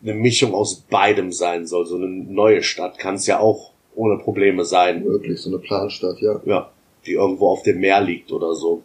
eine 0.03 0.15
Mischung 0.15 0.55
aus 0.55 0.77
beidem 0.77 1.33
sein 1.33 1.67
soll. 1.67 1.87
So 1.87 1.97
eine 1.97 2.07
neue 2.07 2.63
Stadt 2.63 2.99
kann 2.99 3.17
es 3.17 3.27
ja 3.27 3.41
auch 3.41 3.73
ohne 3.95 4.19
Probleme 4.19 4.65
sein. 4.65 5.05
Wirklich, 5.05 5.41
so 5.41 5.51
eine 5.51 5.59
Planstadt, 5.59 6.21
ja. 6.21 6.41
Ja, 6.45 6.71
die 7.05 7.13
irgendwo 7.13 7.49
auf 7.49 7.63
dem 7.63 7.81
Meer 7.81 8.01
liegt 8.01 8.31
oder 8.31 8.55
so. 8.55 8.83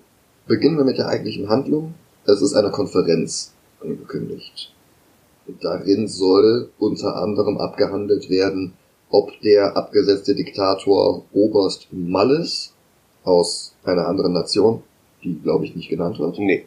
Beginnen 0.48 0.78
wir 0.78 0.84
mit 0.84 0.98
der 0.98 1.08
eigentlichen 1.08 1.50
Handlung. 1.50 1.94
Es 2.26 2.42
ist 2.42 2.54
eine 2.54 2.72
Konferenz 2.72 3.54
angekündigt. 3.82 4.73
Darin 5.62 6.08
soll 6.08 6.70
unter 6.80 7.16
anderem 7.18 7.58
abgehandelt 7.58 8.30
werden, 8.30 8.74
ob 9.10 9.32
der 9.42 9.76
abgesetzte 9.78 10.36
Diktator 10.36 11.24
Oberst 11.34 11.88
Malles 11.92 12.74
aus 13.24 13.76
einer 13.84 14.08
anderen 14.08 14.34
Nation, 14.34 14.84
die 15.24 15.40
glaube 15.42 15.66
ich 15.66 15.76
nicht 15.76 15.90
genannt 15.90 16.20
wird, 16.20 16.40
Nee. 16.40 16.66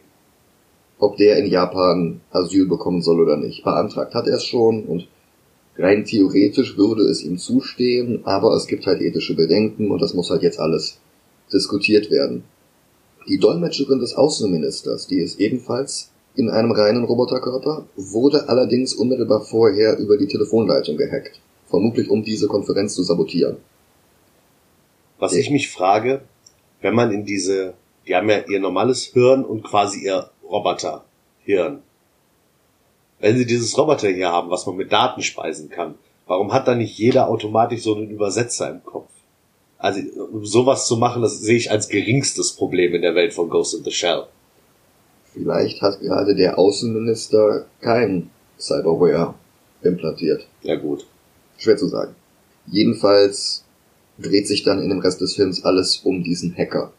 ob 0.99 1.17
der 1.17 1.37
in 1.37 1.47
Japan 1.47 2.21
Asyl 2.31 2.67
bekommen 2.67 3.01
soll 3.01 3.19
oder 3.19 3.37
nicht. 3.37 3.63
Beantragt 3.63 4.13
hat 4.15 4.27
er 4.27 4.37
es 4.37 4.45
schon 4.45 4.83
und 4.85 5.07
rein 5.77 6.05
theoretisch 6.05 6.77
würde 6.77 7.03
es 7.03 7.23
ihm 7.23 7.37
zustehen, 7.37 8.25
aber 8.25 8.55
es 8.55 8.67
gibt 8.67 8.87
halt 8.87 9.01
ethische 9.01 9.35
Bedenken 9.35 9.91
und 9.91 10.01
das 10.01 10.13
muss 10.13 10.29
halt 10.29 10.41
jetzt 10.41 10.59
alles 10.59 10.99
diskutiert 11.53 12.09
werden. 12.09 12.43
Die 13.27 13.37
Dolmetscherin 13.37 13.99
des 13.99 14.15
Außenministers, 14.15 15.07
die 15.07 15.19
ist 15.19 15.39
ebenfalls 15.39 16.11
in 16.37 16.49
einem 16.49 16.71
reinen 16.71 17.03
Roboterkörper, 17.03 17.85
wurde 17.95 18.47
allerdings 18.47 18.93
unmittelbar 18.93 19.41
vorher 19.41 19.97
über 19.97 20.17
die 20.17 20.27
Telefonleitung 20.27 20.95
gehackt. 20.95 21.41
Vermutlich 21.67 22.09
um 22.09 22.23
diese 22.23 22.47
Konferenz 22.47 22.93
zu 22.93 23.03
sabotieren. 23.03 23.57
Was 25.19 25.33
ich 25.33 25.49
mich 25.49 25.69
frage, 25.69 26.21
wenn 26.81 26.93
man 26.93 27.11
in 27.11 27.25
diese, 27.25 27.73
die 28.07 28.15
haben 28.15 28.29
ja 28.29 28.43
ihr 28.47 28.59
normales 28.59 29.05
Hirn 29.05 29.43
und 29.43 29.63
quasi 29.63 30.05
ihr 30.05 30.29
Roboterhirn. 30.43 31.81
Wenn 33.19 33.37
sie 33.37 33.47
dieses 33.47 33.75
Roboter 33.75 34.09
hier 34.09 34.31
haben, 34.31 34.51
was 34.51 34.67
man 34.67 34.75
mit 34.75 34.91
Daten 34.91 35.23
speisen 35.23 35.69
kann, 35.69 35.95
warum 36.27 36.53
hat 36.53 36.67
da 36.67 36.75
nicht 36.75 36.97
jeder 36.99 37.29
automatisch 37.29 37.81
so 37.81 37.95
einen 37.95 38.11
Übersetzer 38.11 38.69
im 38.69 38.83
Kopf? 38.83 39.09
Also 39.79 40.01
um 40.31 40.45
sowas 40.45 40.87
zu 40.87 40.97
machen, 40.97 41.23
das 41.23 41.39
sehe 41.39 41.57
ich 41.57 41.71
als 41.71 41.89
geringstes 41.89 42.53
Problem 42.53 42.93
in 42.93 43.01
der 43.01 43.15
Welt 43.15 43.33
von 43.33 43.49
Ghost 43.49 43.73
in 43.73 43.83
the 43.83 43.91
Shell. 43.91 44.27
Vielleicht 45.37 45.81
hat 45.81 45.99
gerade 46.01 46.35
der 46.35 46.57
Außenminister 46.57 47.67
kein 47.79 48.31
Cyberware 48.57 49.35
implantiert. 49.83 50.47
Ja 50.63 50.75
gut. 50.75 51.05
Schwer 51.57 51.77
zu 51.77 51.87
sagen. 51.87 52.15
Jedenfalls 52.65 53.63
dreht 54.17 54.47
sich 54.47 54.63
dann 54.63 54.81
in 54.81 54.89
dem 54.89 54.99
Rest 54.99 55.21
des 55.21 55.35
Films 55.35 55.63
alles 55.63 55.97
um 55.97 56.23
diesen 56.23 56.55
Hacker. 56.55 56.91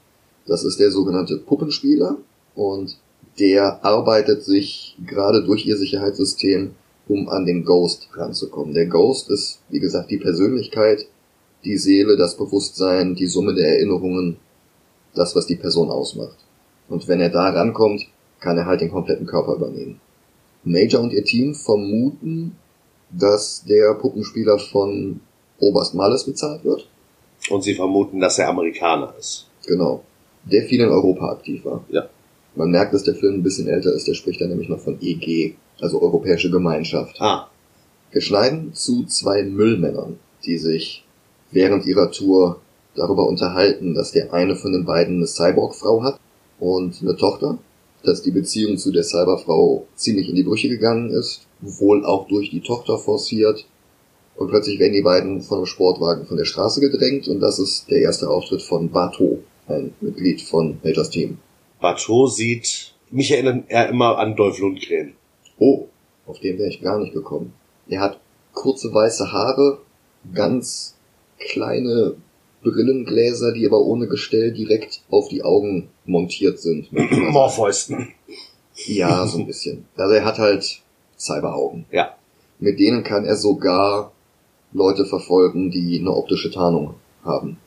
Das 0.46 0.64
ist 0.64 0.78
der 0.78 0.90
sogenannte 0.90 1.38
Puppenspieler 1.38 2.16
und 2.54 2.96
der 3.40 3.84
arbeitet 3.84 4.44
sich 4.44 4.96
gerade 5.04 5.44
durch 5.44 5.66
ihr 5.66 5.76
Sicherheitssystem 5.76 6.74
um 7.08 7.28
an 7.28 7.44
den 7.44 7.64
Ghost 7.64 8.08
ranzukommen. 8.12 8.74
Der 8.74 8.86
Ghost 8.86 9.30
ist, 9.30 9.60
wie 9.68 9.80
gesagt, 9.80 10.10
die 10.10 10.18
Persönlichkeit, 10.18 11.06
die 11.64 11.76
Seele, 11.76 12.16
das 12.16 12.36
Bewusstsein, 12.36 13.14
die 13.14 13.26
Summe 13.26 13.54
der 13.54 13.68
Erinnerungen, 13.68 14.36
das, 15.14 15.34
was 15.34 15.46
die 15.46 15.56
Person 15.56 15.90
ausmacht. 15.90 16.36
Und 16.88 17.08
wenn 17.08 17.20
er 17.20 17.30
da 17.30 17.48
rankommt, 17.50 18.06
kann 18.40 18.56
er 18.58 18.66
halt 18.66 18.80
den 18.80 18.90
kompletten 18.90 19.26
Körper 19.26 19.54
übernehmen. 19.54 20.00
Major 20.64 21.02
und 21.02 21.12
ihr 21.12 21.24
Team 21.24 21.54
vermuten, 21.54 22.56
dass 23.10 23.64
der 23.64 23.94
Puppenspieler 23.94 24.58
von 24.58 25.20
Oberst 25.58 25.94
Malles 25.94 26.24
bezahlt 26.24 26.64
wird. 26.64 26.88
Und 27.50 27.62
sie 27.62 27.74
vermuten, 27.74 28.20
dass 28.20 28.38
er 28.38 28.48
Amerikaner 28.48 29.14
ist. 29.18 29.46
Genau. 29.66 30.04
Der 30.44 30.62
viel 30.62 30.80
in 30.80 30.88
Europa 30.88 31.30
aktiv 31.30 31.64
war. 31.64 31.84
Ja. 31.88 32.08
Man 32.54 32.70
merkt, 32.70 32.92
dass 32.92 33.04
der 33.04 33.14
Film 33.14 33.36
ein 33.36 33.42
bisschen 33.42 33.68
älter 33.68 33.92
ist, 33.92 34.08
der 34.08 34.14
spricht 34.14 34.40
dann 34.40 34.48
nämlich 34.48 34.68
noch 34.68 34.80
von 34.80 34.98
EG, 35.00 35.54
also 35.80 36.02
Europäische 36.02 36.50
Gemeinschaft. 36.50 37.20
Ah, 37.20 37.48
Wir 38.10 38.20
schneiden 38.20 38.74
zu 38.74 39.04
zwei 39.04 39.42
Müllmännern, 39.42 40.18
die 40.44 40.58
sich 40.58 41.04
während 41.50 41.86
ihrer 41.86 42.10
Tour 42.10 42.60
darüber 42.94 43.26
unterhalten, 43.28 43.94
dass 43.94 44.12
der 44.12 44.32
eine 44.32 44.56
von 44.56 44.72
den 44.72 44.84
beiden 44.84 45.16
eine 45.16 45.26
Cyborg-Frau 45.26 46.02
hat 46.02 46.18
und 46.58 47.00
eine 47.00 47.16
Tochter, 47.16 47.58
dass 48.02 48.22
die 48.22 48.30
Beziehung 48.30 48.78
zu 48.78 48.92
der 48.92 49.02
Cyberfrau 49.02 49.86
ziemlich 49.94 50.28
in 50.28 50.36
die 50.36 50.42
Brüche 50.42 50.68
gegangen 50.68 51.10
ist, 51.10 51.46
wohl 51.60 52.04
auch 52.04 52.28
durch 52.28 52.50
die 52.50 52.60
Tochter 52.60 52.98
forciert. 52.98 53.66
Und 54.36 54.48
plötzlich 54.48 54.78
werden 54.78 54.92
die 54.92 55.02
beiden 55.02 55.42
von 55.42 55.58
einem 55.58 55.66
Sportwagen 55.66 56.26
von 56.26 56.36
der 56.36 56.44
Straße 56.44 56.80
gedrängt 56.80 57.26
und 57.26 57.40
das 57.40 57.58
ist 57.58 57.90
der 57.90 58.00
erste 58.00 58.28
Auftritt 58.28 58.62
von 58.62 58.90
Bato, 58.90 59.40
ein 59.66 59.94
Mitglied 60.00 60.40
von 60.42 60.78
Majors 60.84 61.10
Team. 61.10 61.38
Bateau 61.80 62.26
sieht, 62.28 62.94
mich 63.10 63.30
erinnert 63.32 63.64
er 63.68 63.88
immer 63.88 64.18
an 64.18 64.36
Dolph 64.36 64.58
Lundgren. 64.58 65.14
Oh, 65.58 65.86
auf 66.26 66.38
den 66.38 66.58
wäre 66.58 66.68
ich 66.68 66.80
gar 66.80 66.98
nicht 67.00 67.12
gekommen. 67.12 67.52
Er 67.88 68.00
hat 68.00 68.20
kurze 68.52 68.92
weiße 68.92 69.32
Haare, 69.32 69.78
ganz 70.34 70.96
kleine 71.38 72.16
Brillengläser, 72.62 73.52
die 73.52 73.66
aber 73.66 73.80
ohne 73.80 74.08
Gestell 74.08 74.52
direkt 74.52 75.02
auf 75.10 75.28
die 75.28 75.42
Augen 75.42 75.88
montiert 76.06 76.58
sind. 76.58 76.88
Morpheus. 77.30 77.92
Ja, 78.86 79.26
so 79.26 79.38
ein 79.38 79.46
bisschen. 79.46 79.86
Also 79.96 80.14
er 80.14 80.24
hat 80.24 80.38
halt 80.38 80.80
Cyberaugen. 81.18 81.84
Ja. 81.90 82.14
Mit 82.58 82.78
denen 82.78 83.04
kann 83.04 83.24
er 83.24 83.36
sogar 83.36 84.12
Leute 84.72 85.04
verfolgen, 85.04 85.70
die 85.70 85.98
eine 86.00 86.12
optische 86.14 86.50
Tarnung 86.50 86.94
haben. 87.24 87.58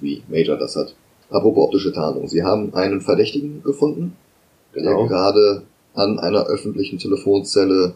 Wie 0.00 0.22
Major 0.28 0.56
das 0.56 0.76
hat. 0.76 0.94
Apropos 1.30 1.64
optische 1.66 1.92
Tarnung. 1.92 2.28
Sie 2.28 2.42
haben 2.42 2.74
einen 2.74 3.00
Verdächtigen 3.00 3.62
gefunden, 3.62 4.16
der 4.74 4.82
Genau. 4.82 5.06
gerade 5.06 5.62
an 5.94 6.18
einer 6.18 6.44
öffentlichen 6.46 6.98
Telefonzelle 6.98 7.94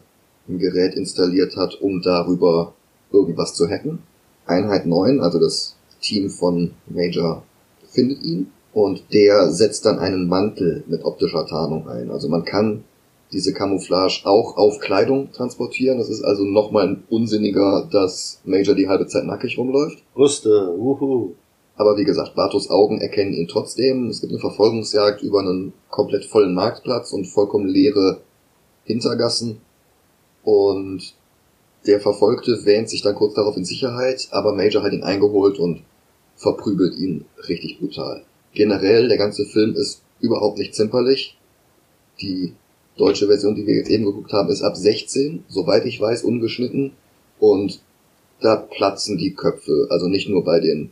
ein 0.48 0.58
Gerät 0.58 0.94
installiert 0.94 1.56
hat, 1.56 1.80
um 1.80 2.00
darüber 2.02 2.74
irgendwas 3.12 3.54
zu 3.54 3.68
hacken. 3.68 3.98
Einheit 4.46 4.86
9, 4.86 5.20
also 5.20 5.38
das 5.40 5.75
Team 6.06 6.30
von 6.30 6.72
Major, 6.86 7.42
findet 7.88 8.22
ihn 8.22 8.52
und 8.72 9.04
der 9.12 9.50
setzt 9.50 9.86
dann 9.86 9.98
einen 9.98 10.28
Mantel 10.28 10.84
mit 10.86 11.04
optischer 11.04 11.46
Tarnung 11.46 11.88
ein. 11.88 12.10
Also 12.10 12.28
man 12.28 12.44
kann 12.44 12.84
diese 13.32 13.52
Camouflage 13.52 14.20
auch 14.24 14.56
auf 14.56 14.78
Kleidung 14.78 15.32
transportieren. 15.32 15.98
Das 15.98 16.10
ist 16.10 16.22
also 16.22 16.44
nochmal 16.44 16.98
unsinniger, 17.08 17.88
dass 17.90 18.40
Major 18.44 18.74
die 18.74 18.88
halbe 18.88 19.06
Zeit 19.06 19.24
nackig 19.24 19.58
rumläuft. 19.58 19.98
Brüste, 20.14 20.74
wuhu. 20.76 21.34
Aber 21.76 21.96
wie 21.96 22.04
gesagt, 22.04 22.34
Bartos 22.34 22.70
Augen 22.70 23.00
erkennen 23.00 23.34
ihn 23.34 23.48
trotzdem. 23.48 24.08
Es 24.08 24.20
gibt 24.20 24.32
eine 24.32 24.40
Verfolgungsjagd 24.40 25.22
über 25.22 25.40
einen 25.40 25.72
komplett 25.90 26.24
vollen 26.24 26.54
Marktplatz 26.54 27.12
und 27.12 27.26
vollkommen 27.26 27.68
leere 27.68 28.20
Hintergassen. 28.84 29.60
Und 30.44 31.14
der 31.86 32.00
Verfolgte 32.00 32.64
wähnt 32.64 32.88
sich 32.88 33.02
dann 33.02 33.14
kurz 33.14 33.34
darauf 33.34 33.56
in 33.56 33.64
Sicherheit, 33.64 34.28
aber 34.30 34.52
Major 34.52 34.82
hat 34.82 34.92
ihn 34.92 35.02
eingeholt 35.02 35.58
und 35.58 35.82
verprügelt 36.36 36.96
ihn 36.96 37.24
richtig 37.48 37.78
brutal. 37.78 38.22
Generell, 38.52 39.08
der 39.08 39.18
ganze 39.18 39.44
Film 39.44 39.74
ist 39.74 40.02
überhaupt 40.20 40.58
nicht 40.58 40.74
zimperlich. 40.74 41.36
Die 42.20 42.52
deutsche 42.96 43.26
Version, 43.26 43.54
die 43.54 43.66
wir 43.66 43.74
jetzt 43.74 43.90
eben 43.90 44.04
geguckt 44.04 44.32
haben, 44.32 44.48
ist 44.48 44.62
ab 44.62 44.76
16, 44.76 45.44
soweit 45.48 45.84
ich 45.84 46.00
weiß, 46.00 46.24
ungeschnitten. 46.24 46.92
Und 47.38 47.80
da 48.40 48.56
platzen 48.56 49.18
die 49.18 49.34
Köpfe, 49.34 49.88
also 49.90 50.08
nicht 50.08 50.28
nur 50.28 50.44
bei 50.44 50.60
den 50.60 50.90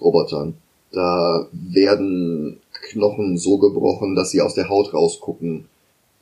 Robotern. 0.00 0.54
Da 0.92 1.48
werden 1.52 2.60
Knochen 2.72 3.38
so 3.38 3.58
gebrochen, 3.58 4.14
dass 4.14 4.30
sie 4.30 4.40
aus 4.40 4.54
der 4.54 4.68
Haut 4.68 4.92
rausgucken. 4.92 5.66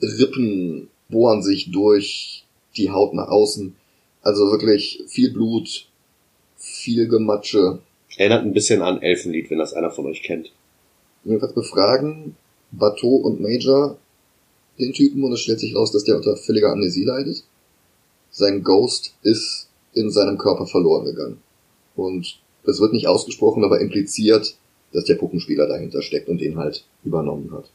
Rippen 0.01 0.89
bohren 1.09 1.43
sich 1.43 1.71
durch 1.71 2.45
die 2.77 2.91
Haut 2.91 3.15
nach 3.15 3.29
außen. 3.29 3.75
Also 4.23 4.51
wirklich 4.51 5.03
viel 5.07 5.33
Blut, 5.33 5.89
viel 6.57 7.09
Gematsche. 7.09 7.81
Erinnert 8.19 8.43
ein 8.43 8.53
bisschen 8.53 8.83
an 8.83 9.01
Elfenlied, 9.01 9.49
wenn 9.49 9.59
das 9.59 9.75
einer 9.75 9.93
von 9.93 10.07
euch 10.07 10.25
kennt. 10.25 10.53
Jedenfalls 11.25 11.55
befragen 11.55 12.35
Bateau 12.73 13.15
und 13.15 13.41
Major 13.41 13.97
den 14.81 14.93
Typen 14.93 15.23
und 15.23 15.33
es 15.33 15.41
stellt 15.41 15.61
sich 15.61 15.75
raus, 15.75 15.93
dass 15.93 16.03
der 16.03 16.17
unter 16.17 16.37
völliger 16.37 16.73
Amnesie 16.73 17.05
leidet. 17.05 17.45
Sein 18.31 18.65
Ghost 18.65 19.15
ist 19.23 19.69
in 19.95 20.11
seinem 20.11 20.37
Körper 20.37 20.67
verloren 20.67 21.05
gegangen. 21.05 21.41
Und 21.95 22.41
es 22.65 22.81
wird 22.81 22.93
nicht 22.93 23.07
ausgesprochen, 23.07 23.65
aber 23.65 23.81
impliziert, 23.81 24.57
dass 24.93 25.05
der 25.05 25.15
Puppenspieler 25.15 25.69
dahinter 25.69 26.03
steckt 26.03 26.29
und 26.29 26.41
den 26.41 26.59
halt 26.59 26.85
übernommen 27.05 27.53
hat. 27.53 27.71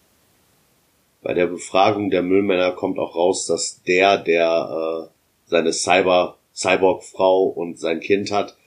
Bei 1.21 1.33
der 1.33 1.47
Befragung 1.47 2.09
der 2.09 2.21
Müllmänner 2.21 2.71
kommt 2.71 2.99
auch 2.99 3.15
raus, 3.15 3.45
dass 3.45 3.81
der, 3.83 4.17
der 4.17 5.07
äh, 5.07 5.49
seine 5.49 5.71
Cyber 5.71 6.37
Cyborg-Frau 6.53 7.45
und 7.45 7.79
sein 7.79 8.01
Kind 8.01 8.31
hat, 8.31 8.57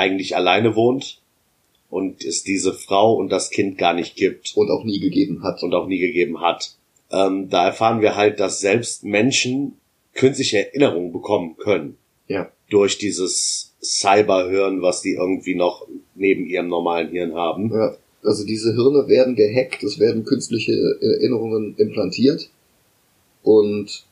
eigentlich 0.00 0.34
alleine 0.36 0.74
wohnt 0.74 1.20
und 1.90 2.24
es 2.24 2.42
diese 2.42 2.72
Frau 2.72 3.14
und 3.14 3.30
das 3.30 3.50
Kind 3.50 3.78
gar 3.78 3.94
nicht 3.94 4.16
gibt 4.16 4.52
Und 4.56 4.70
auch 4.70 4.84
nie 4.84 4.98
gegeben 5.00 5.42
hat. 5.42 5.62
und 5.62 5.74
auch 5.74 5.86
nie 5.86 5.98
gegeben 5.98 6.40
hat. 6.40 6.76
Ähm, 7.12 7.48
da 7.50 7.66
erfahren 7.66 8.00
wir 8.00 8.16
halt, 8.16 8.40
dass 8.40 8.60
selbst 8.60 9.04
Menschen 9.04 9.74
künstliche 10.14 10.58
Erinnerungen 10.68 11.12
bekommen 11.12 11.56
können 11.56 11.96
Ja. 12.28 12.50
durch 12.68 12.98
dieses 12.98 13.74
Cyberhirn, 13.82 14.82
was 14.82 15.02
die 15.02 15.14
irgendwie 15.14 15.54
noch 15.54 15.86
neben 16.14 16.46
ihrem 16.46 16.68
normalen 16.68 17.10
Hirn 17.10 17.34
haben. 17.34 17.70
Ja, 17.72 17.96
also 18.22 18.44
diese 18.44 18.72
Hirne 18.74 19.08
werden 19.08 19.34
gehackt, 19.34 19.82
es 19.82 19.98
werden 19.98 20.24
künstliche 20.24 20.72
Erinnerungen 21.00 21.74
implantiert 21.78 22.50
und 23.42 24.04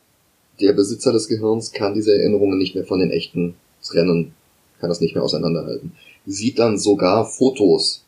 der 0.61 0.73
Besitzer 0.73 1.13
des 1.13 1.29
Gehirns 1.29 1.73
kann 1.73 1.95
diese 1.95 2.13
Erinnerungen 2.15 2.59
nicht 2.59 2.75
mehr 2.75 2.85
von 2.85 2.99
den 2.99 3.11
echten 3.11 3.55
trennen, 3.83 4.35
kann 4.81 4.89
das 4.89 5.01
nicht 5.01 5.15
mehr 5.15 5.25
auseinanderhalten. 5.25 5.93
Sieht 6.27 6.59
dann 6.59 6.79
sogar 6.79 7.25
Fotos 7.25 8.05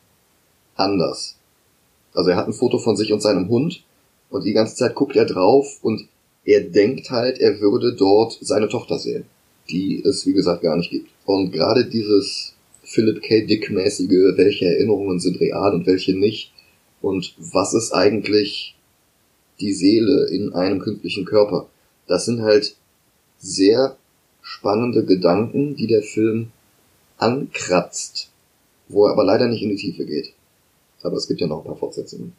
anders. 0.75 1.37
Also 2.13 2.29
er 2.29 2.35
hat 2.35 2.47
ein 2.47 2.53
Foto 2.53 2.77
von 2.77 2.95
sich 2.95 3.13
und 3.13 3.21
seinem 3.21 3.47
Hund 3.49 3.83
und 4.29 4.45
die 4.45 4.53
ganze 4.53 4.75
Zeit 4.75 4.95
guckt 4.95 5.15
er 5.15 5.25
drauf 5.25 5.79
und 5.81 6.07
er 6.43 6.61
denkt 6.61 7.11
halt, 7.11 7.39
er 7.39 7.59
würde 7.59 7.95
dort 7.95 8.37
seine 8.41 8.67
Tochter 8.67 8.97
sehen, 8.97 9.25
die 9.69 10.03
es 10.03 10.25
wie 10.25 10.33
gesagt 10.33 10.63
gar 10.63 10.75
nicht 10.75 10.89
gibt. 10.89 11.09
Und 11.25 11.51
gerade 11.51 11.85
dieses 11.85 12.55
Philip 12.83 13.21
K. 13.21 13.45
Dick-mäßige, 13.45 14.37
welche 14.37 14.65
Erinnerungen 14.65 15.19
sind 15.19 15.39
real 15.39 15.73
und 15.73 15.85
welche 15.85 16.17
nicht 16.17 16.51
und 17.01 17.35
was 17.37 17.73
ist 17.73 17.93
eigentlich 17.93 18.75
die 19.59 19.73
Seele 19.73 20.27
in 20.29 20.53
einem 20.53 20.79
künstlichen 20.79 21.25
Körper. 21.25 21.67
Das 22.07 22.25
sind 22.25 22.41
halt 22.41 22.75
sehr 23.37 23.95
spannende 24.41 25.05
Gedanken, 25.05 25.75
die 25.75 25.87
der 25.87 26.01
Film 26.01 26.51
ankratzt, 27.21 28.29
wo 28.89 29.05
er 29.05 29.13
aber 29.13 29.23
leider 29.23 29.47
nicht 29.47 29.61
in 29.61 29.69
die 29.69 29.75
Tiefe 29.75 30.05
geht. 30.05 30.33
Aber 31.03 31.15
es 31.15 31.27
gibt 31.27 31.41
ja 31.41 31.47
noch 31.47 31.59
ein 31.59 31.65
paar 31.65 31.77
Fortsetzungen. 31.77 32.33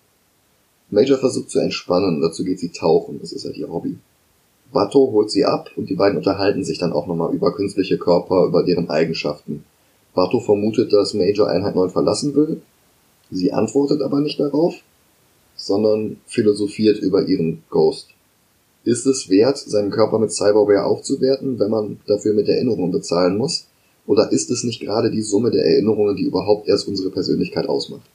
Major 0.91 1.19
versucht 1.19 1.51
zu 1.51 1.59
entspannen, 1.59 2.21
dazu 2.21 2.45
geht 2.45 2.61
sie 2.61 2.71
tauchen, 2.71 3.19
das 3.21 3.33
ist 3.33 3.45
halt 3.45 3.57
ihr 3.57 3.73
Hobby. 3.73 3.97
Bato 4.73 5.11
holt 5.13 5.31
sie 5.31 5.45
ab 5.45 5.71
und 5.77 5.89
die 5.89 5.95
beiden 5.95 6.19
unterhalten 6.19 6.65
sich 6.65 6.79
dann 6.79 6.93
auch 6.93 7.07
nochmal 7.07 7.35
über 7.35 7.55
künstliche 7.55 7.99
Körper, 7.99 8.45
über 8.47 8.63
deren 8.63 8.91
Eigenschaften. 8.91 9.65
Bato 10.15 10.41
vermutet, 10.41 10.93
dass 10.93 11.15
Major 11.15 11.49
Einheit 11.49 11.75
9 11.75 11.91
verlassen 11.91 12.35
will. 12.35 12.61
Sie 13.31 13.53
antwortet 13.53 14.03
aber 14.03 14.21
nicht 14.21 14.39
darauf, 14.41 14.75
sondern 15.57 16.19
philosophiert 16.27 16.99
über 16.99 17.27
ihren 17.27 17.63
Ghost. 17.71 18.09
Ist 18.85 19.07
es 19.07 19.29
wert, 19.31 19.59
seinen 19.59 19.91
Körper 19.91 20.19
mit 20.19 20.33
Cyberware 20.33 20.85
aufzuwerten, 20.85 21.59
wenn 21.59 21.71
man 21.71 22.01
dafür 22.07 22.35
mit 22.35 22.49
Erinnerungen 22.49 22.91
bezahlen 22.91 23.39
muss? 23.39 23.67
Oder 24.07 24.33
ist 24.33 24.51
es 24.51 24.65
nicht 24.65 24.81
gerade 24.81 25.11
die 25.11 25.23
Summe 25.23 25.51
der 25.51 25.65
Erinnerungen, 25.65 26.17
die 26.17 26.25
überhaupt 26.25 26.69
erst 26.69 26.89
unsere 26.89 27.11
Persönlichkeit 27.11 27.69
ausmacht? 27.69 28.09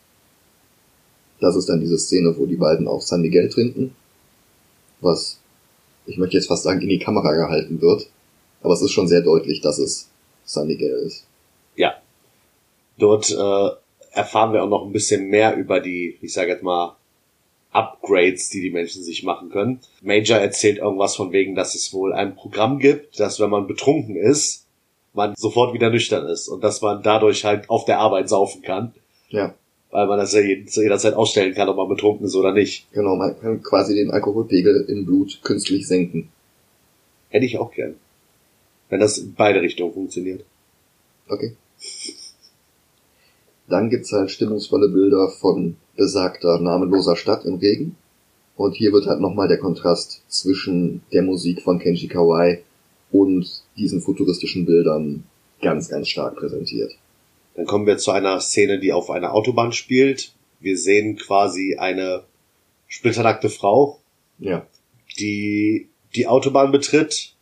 Das 1.39 1.55
ist 1.55 1.69
dann 1.69 1.79
diese 1.79 1.97
Szene, 1.97 2.35
wo 2.37 2.45
die 2.45 2.55
beiden 2.55 2.87
auch 2.87 3.01
San 3.01 3.21
Miguel 3.21 3.49
trinken, 3.49 3.95
was, 5.01 5.39
ich 6.05 6.17
möchte 6.17 6.35
jetzt 6.35 6.47
fast 6.47 6.63
sagen, 6.63 6.81
in 6.81 6.89
die 6.89 6.99
Kamera 6.99 7.33
gehalten 7.33 7.79
wird. 7.81 8.09
Aber 8.61 8.73
es 8.73 8.81
ist 8.81 8.91
schon 8.91 9.07
sehr 9.07 9.21
deutlich, 9.21 9.61
dass 9.61 9.77
es 9.77 10.09
San 10.43 10.67
Miguel 10.67 11.03
ist. 11.05 11.25
Ja. 11.75 11.93
Dort 12.97 13.29
äh, 13.29 13.69
erfahren 14.11 14.53
wir 14.53 14.63
auch 14.63 14.69
noch 14.69 14.85
ein 14.85 14.91
bisschen 14.91 15.29
mehr 15.29 15.55
über 15.55 15.79
die, 15.79 16.17
ich 16.21 16.33
sage 16.33 16.49
jetzt 16.49 16.63
mal, 16.63 16.97
Upgrades, 17.71 18.49
die 18.49 18.61
die 18.61 18.71
Menschen 18.71 19.03
sich 19.03 19.23
machen 19.23 19.49
können. 19.49 19.79
Major 20.01 20.37
erzählt 20.37 20.79
irgendwas 20.79 21.15
von 21.15 21.31
wegen, 21.31 21.53
dass 21.53 21.75
es 21.75 21.93
wohl 21.93 22.13
ein 22.13 22.35
Programm 22.35 22.79
gibt, 22.79 23.19
dass 23.19 23.39
wenn 23.39 23.51
man 23.51 23.67
betrunken 23.67 24.15
ist, 24.15 24.66
man 25.17 25.33
sofort 25.35 25.73
wieder 25.73 25.89
nüchtern 25.89 26.27
ist 26.27 26.47
und 26.47 26.63
dass 26.63 26.81
man 26.81 27.03
dadurch 27.03 27.43
halt 27.43 27.69
auf 27.69 27.83
der 27.83 27.99
Arbeit 27.99 28.29
saufen 28.29 28.61
kann. 28.61 28.93
Ja. 29.29 29.53
Weil 29.89 30.07
man 30.07 30.19
das 30.19 30.33
ja 30.33 30.41
zu 30.67 30.81
jeder 30.81 30.99
Zeit 30.99 31.15
ausstellen 31.15 31.55
kann, 31.55 31.67
ob 31.67 31.75
man 31.75 31.89
betrunken 31.89 32.25
ist 32.25 32.35
oder 32.35 32.53
nicht. 32.53 32.89
Genau, 32.93 33.15
man 33.15 33.37
kann 33.39 33.61
quasi 33.63 33.95
den 33.95 34.11
Alkoholpegel 34.11 34.85
im 34.87 35.05
Blut 35.05 35.39
künstlich 35.43 35.87
senken. 35.87 36.29
Hätte 37.29 37.45
ich 37.45 37.57
auch 37.57 37.71
gern. 37.71 37.95
Wenn 38.89 38.99
das 38.99 39.17
in 39.17 39.33
beide 39.33 39.61
Richtungen 39.61 39.93
funktioniert. 39.93 40.45
Okay. 41.27 41.55
Dann 43.67 43.89
gibt's 43.89 44.13
halt 44.13 44.31
stimmungsvolle 44.31 44.89
Bilder 44.89 45.29
von 45.29 45.77
besagter 45.97 46.59
namenloser 46.59 47.15
Stadt 47.15 47.43
im 47.43 47.55
Regen. 47.55 47.97
Und 48.55 48.75
hier 48.75 48.93
wird 48.93 49.07
halt 49.07 49.19
nochmal 49.19 49.47
der 49.47 49.57
Kontrast 49.57 50.21
zwischen 50.27 51.01
der 51.11 51.23
Musik 51.23 51.63
von 51.63 51.79
Kenji 51.79 52.07
Kawai 52.07 52.61
und 53.11 53.63
diesen 53.77 54.01
futuristischen 54.01 54.65
Bildern 54.65 55.23
ganz, 55.61 55.89
ganz 55.89 56.07
stark 56.09 56.35
präsentiert. 56.35 56.91
Dann 57.55 57.65
kommen 57.65 57.87
wir 57.87 57.97
zu 57.97 58.11
einer 58.11 58.39
Szene, 58.39 58.79
die 58.79 58.93
auf 58.93 59.09
einer 59.09 59.33
Autobahn 59.33 59.71
spielt. 59.71 60.33
Wir 60.59 60.77
sehen 60.77 61.15
quasi 61.17 61.75
eine 61.77 62.23
splitternackte 62.87 63.49
Frau, 63.49 63.99
Ja. 64.39 64.65
die 65.19 65.87
die 66.15 66.27
Autobahn 66.27 66.71
betritt 66.71 67.33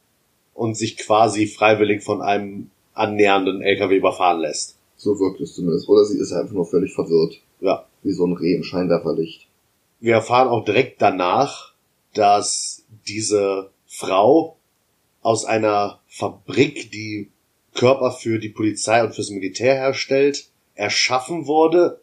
und 0.54 0.76
sich 0.76 0.98
quasi 0.98 1.48
freiwillig 1.48 2.04
von 2.04 2.22
einem 2.22 2.72
annähernden 2.94 3.62
LKW 3.62 3.98
überfahren 3.98 4.42
lässt. 4.42 4.78
So 4.98 5.20
wirkt 5.20 5.42
es 5.42 5.54
zumindest. 5.54 5.88
Oder 5.90 6.06
sie 6.06 6.18
ist 6.18 6.32
einfach 6.32 6.54
nur 6.54 6.66
völlig 6.66 6.94
verwirrt. 6.94 7.40
Ja. 7.60 7.86
Wie 8.04 8.12
so 8.12 8.26
ein 8.26 8.34
Reh 8.34 8.56
im 8.56 8.64
Scheinwerferlicht. 8.64 9.48
Wir 10.00 10.14
erfahren 10.16 10.48
auch 10.48 10.64
direkt 10.64 11.02
danach, 11.02 11.74
dass 12.14 12.84
diese 13.08 13.70
Frau 13.88 14.55
aus 15.26 15.44
einer 15.44 16.02
Fabrik, 16.08 16.92
die 16.92 17.32
Körper 17.74 18.12
für 18.12 18.38
die 18.38 18.50
Polizei 18.50 19.04
und 19.04 19.16
fürs 19.16 19.32
Militär 19.32 19.74
herstellt, 19.74 20.50
erschaffen 20.76 21.48
wurde, 21.48 22.00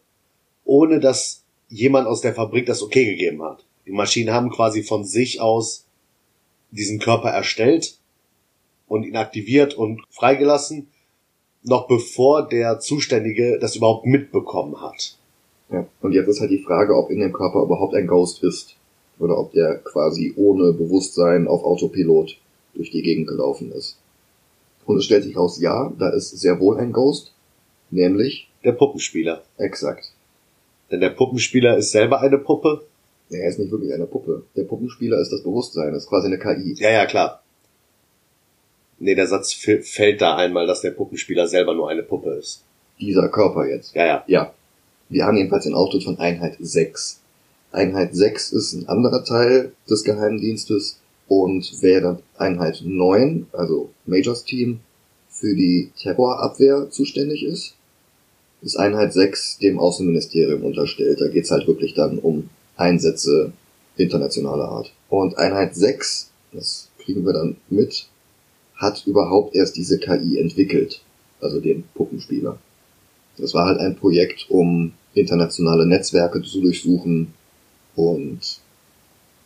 ohne 0.64 0.98
dass 0.98 1.44
jemand 1.68 2.08
aus 2.08 2.20
der 2.20 2.34
Fabrik 2.34 2.66
das 2.66 2.82
okay 2.82 3.04
gegeben 3.04 3.44
hat. 3.44 3.64
Die 3.86 3.92
Maschinen 3.92 4.34
haben 4.34 4.50
quasi 4.50 4.82
von 4.82 5.04
sich 5.04 5.40
aus 5.40 5.86
diesen 6.72 6.98
Körper 6.98 7.30
erstellt 7.30 7.96
und 8.88 9.04
ihn 9.04 9.16
aktiviert 9.16 9.74
und 9.74 10.02
freigelassen, 10.10 10.88
noch 11.62 11.86
bevor 11.86 12.48
der 12.48 12.80
Zuständige 12.80 13.60
das 13.60 13.76
überhaupt 13.76 14.04
mitbekommen 14.04 14.80
hat. 14.80 15.16
Ja. 15.70 15.86
Und 16.00 16.12
jetzt 16.12 16.26
ist 16.26 16.40
halt 16.40 16.50
die 16.50 16.64
Frage, 16.64 16.96
ob 16.96 17.08
in 17.08 17.20
dem 17.20 17.32
Körper 17.32 17.62
überhaupt 17.62 17.94
ein 17.94 18.08
Ghost 18.08 18.42
ist. 18.42 18.74
Oder 19.20 19.38
ob 19.38 19.52
der 19.52 19.76
quasi 19.78 20.34
ohne 20.36 20.72
Bewusstsein 20.72 21.46
auf 21.46 21.62
Autopilot 21.62 22.41
durch 22.74 22.90
die 22.90 23.02
Gegend 23.02 23.28
gelaufen 23.28 23.72
ist. 23.72 23.98
Und 24.86 24.98
es 24.98 25.04
stellt 25.04 25.24
sich 25.24 25.36
raus, 25.36 25.60
ja, 25.60 25.92
da 25.98 26.08
ist 26.10 26.30
sehr 26.38 26.58
wohl 26.60 26.78
ein 26.78 26.92
Ghost. 26.92 27.32
Nämlich, 27.90 28.48
Der 28.64 28.72
Puppenspieler. 28.72 29.42
exakt. 29.58 30.12
Denn 30.90 31.00
der 31.00 31.10
Puppenspieler 31.10 31.76
ist 31.76 31.90
selber 31.92 32.20
eine 32.20 32.38
Puppe. 32.38 32.84
Er 33.30 33.48
ist 33.48 33.58
nicht 33.58 33.70
wirklich 33.70 33.92
eine 33.94 34.06
Puppe. 34.06 34.42
Der 34.56 34.64
Puppenspieler 34.64 35.18
ist 35.20 35.32
das 35.32 35.42
Bewusstsein, 35.42 35.94
ist 35.94 36.08
quasi 36.08 36.26
eine 36.26 36.38
KI. 36.38 36.74
Ja, 36.78 36.90
ja, 36.90 37.06
klar. 37.06 37.42
Nee, 38.98 39.14
der 39.14 39.26
Satz 39.26 39.52
fällt 39.52 40.20
da 40.20 40.36
einmal, 40.36 40.66
dass 40.66 40.80
der 40.80 40.90
Puppenspieler 40.92 41.46
selber 41.48 41.74
nur 41.74 41.88
eine 41.88 42.02
Puppe 42.02 42.30
ist. 42.34 42.62
Dieser 43.00 43.28
Körper 43.28 43.66
jetzt. 43.66 43.94
Ja, 43.94 44.06
ja. 44.06 44.24
Ja. 44.26 44.54
Wir 45.08 45.24
haben 45.24 45.36
jedenfalls 45.36 45.64
den 45.64 45.74
Auftritt 45.74 46.04
von 46.04 46.18
Einheit 46.18 46.56
6. 46.60 47.20
Einheit 47.72 48.14
6 48.14 48.52
ist 48.52 48.72
ein 48.74 48.88
anderer 48.88 49.24
Teil 49.24 49.72
des 49.88 50.04
Geheimdienstes 50.04 50.98
und 51.28 51.82
während 51.82 52.22
Einheit 52.36 52.82
9, 52.84 53.46
also 53.52 53.90
Majors 54.06 54.44
Team, 54.44 54.80
für 55.30 55.54
die 55.54 55.90
Terrorabwehr 55.98 56.88
zuständig 56.90 57.42
ist, 57.42 57.74
ist 58.60 58.76
Einheit 58.76 59.12
6 59.12 59.58
dem 59.58 59.78
Außenministerium 59.78 60.62
unterstellt. 60.62 61.20
Da 61.20 61.28
geht's 61.28 61.50
halt 61.50 61.66
wirklich 61.66 61.94
dann 61.94 62.18
um 62.18 62.50
Einsätze 62.76 63.52
internationaler 63.96 64.68
Art. 64.68 64.92
Und 65.08 65.36
Einheit 65.38 65.74
6, 65.74 66.30
das 66.52 66.88
kriegen 66.98 67.24
wir 67.26 67.32
dann 67.32 67.56
mit, 67.68 68.06
hat 68.76 69.06
überhaupt 69.06 69.54
erst 69.54 69.76
diese 69.76 69.98
KI 69.98 70.38
entwickelt, 70.38 71.02
also 71.40 71.60
den 71.60 71.84
Puppenspieler. 71.94 72.58
Das 73.36 73.54
war 73.54 73.66
halt 73.66 73.78
ein 73.78 73.96
Projekt, 73.96 74.46
um 74.48 74.92
internationale 75.14 75.86
Netzwerke 75.86 76.42
zu 76.42 76.60
durchsuchen 76.60 77.34
und 77.96 78.60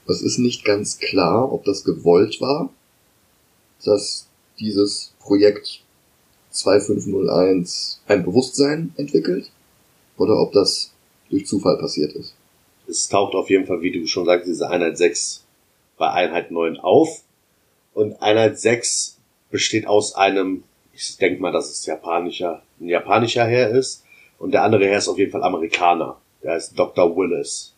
es 0.09 0.23
ist 0.23 0.39
nicht 0.39 0.65
ganz 0.65 0.99
klar, 0.99 1.53
ob 1.53 1.65
das 1.65 1.85
gewollt 1.85 2.41
war, 2.41 2.71
dass 3.85 4.29
dieses 4.59 5.15
Projekt 5.21 5.83
2501 6.51 8.01
ein 8.07 8.25
Bewusstsein 8.25 8.93
entwickelt 8.97 9.51
oder 10.17 10.41
ob 10.41 10.53
das 10.53 10.93
durch 11.31 11.47
Zufall 11.47 11.79
passiert 11.79 12.13
ist. 12.15 12.35
Es 12.89 13.09
taucht 13.09 13.35
auf 13.35 13.51
jeden 13.51 13.67
Fall, 13.67 13.81
wie 13.83 13.93
du 13.93 14.07
schon 14.07 14.27
sagst, 14.27 14.49
diese 14.49 14.71
Einheit 14.71 14.97
6 14.97 15.45
bei 15.99 16.11
Einheit 16.11 16.51
9 16.51 16.79
auf. 16.79 17.23
Und 17.95 18.23
Einheit 18.23 18.59
6 18.59 19.19
besteht 19.51 19.87
aus 19.87 20.15
einem, 20.15 20.63
ich 20.93 21.17
denke 21.17 21.41
mal, 21.41 21.53
dass 21.53 21.71
es 21.71 21.85
japanischer, 21.87 22.63
ein 22.81 22.89
japanischer 22.89 23.45
Herr 23.45 23.71
ist. 23.71 24.05
Und 24.39 24.53
der 24.53 24.63
andere 24.63 24.87
Herr 24.87 24.99
ist 24.99 25.09
auf 25.09 25.19
jeden 25.19 25.33
Fall 25.33 25.43
Amerikaner. 25.43 26.21
Der 26.43 26.53
heißt 26.53 26.79
Dr. 26.79 27.17
Willis. 27.17 27.75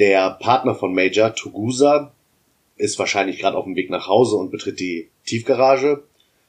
Der 0.00 0.30
Partner 0.30 0.74
von 0.74 0.94
Major, 0.94 1.34
Tugusa, 1.34 2.12
ist 2.78 2.98
wahrscheinlich 2.98 3.38
gerade 3.38 3.58
auf 3.58 3.64
dem 3.64 3.76
Weg 3.76 3.90
nach 3.90 4.08
Hause 4.08 4.36
und 4.36 4.50
betritt 4.50 4.80
die 4.80 5.10
Tiefgarage. 5.26 6.02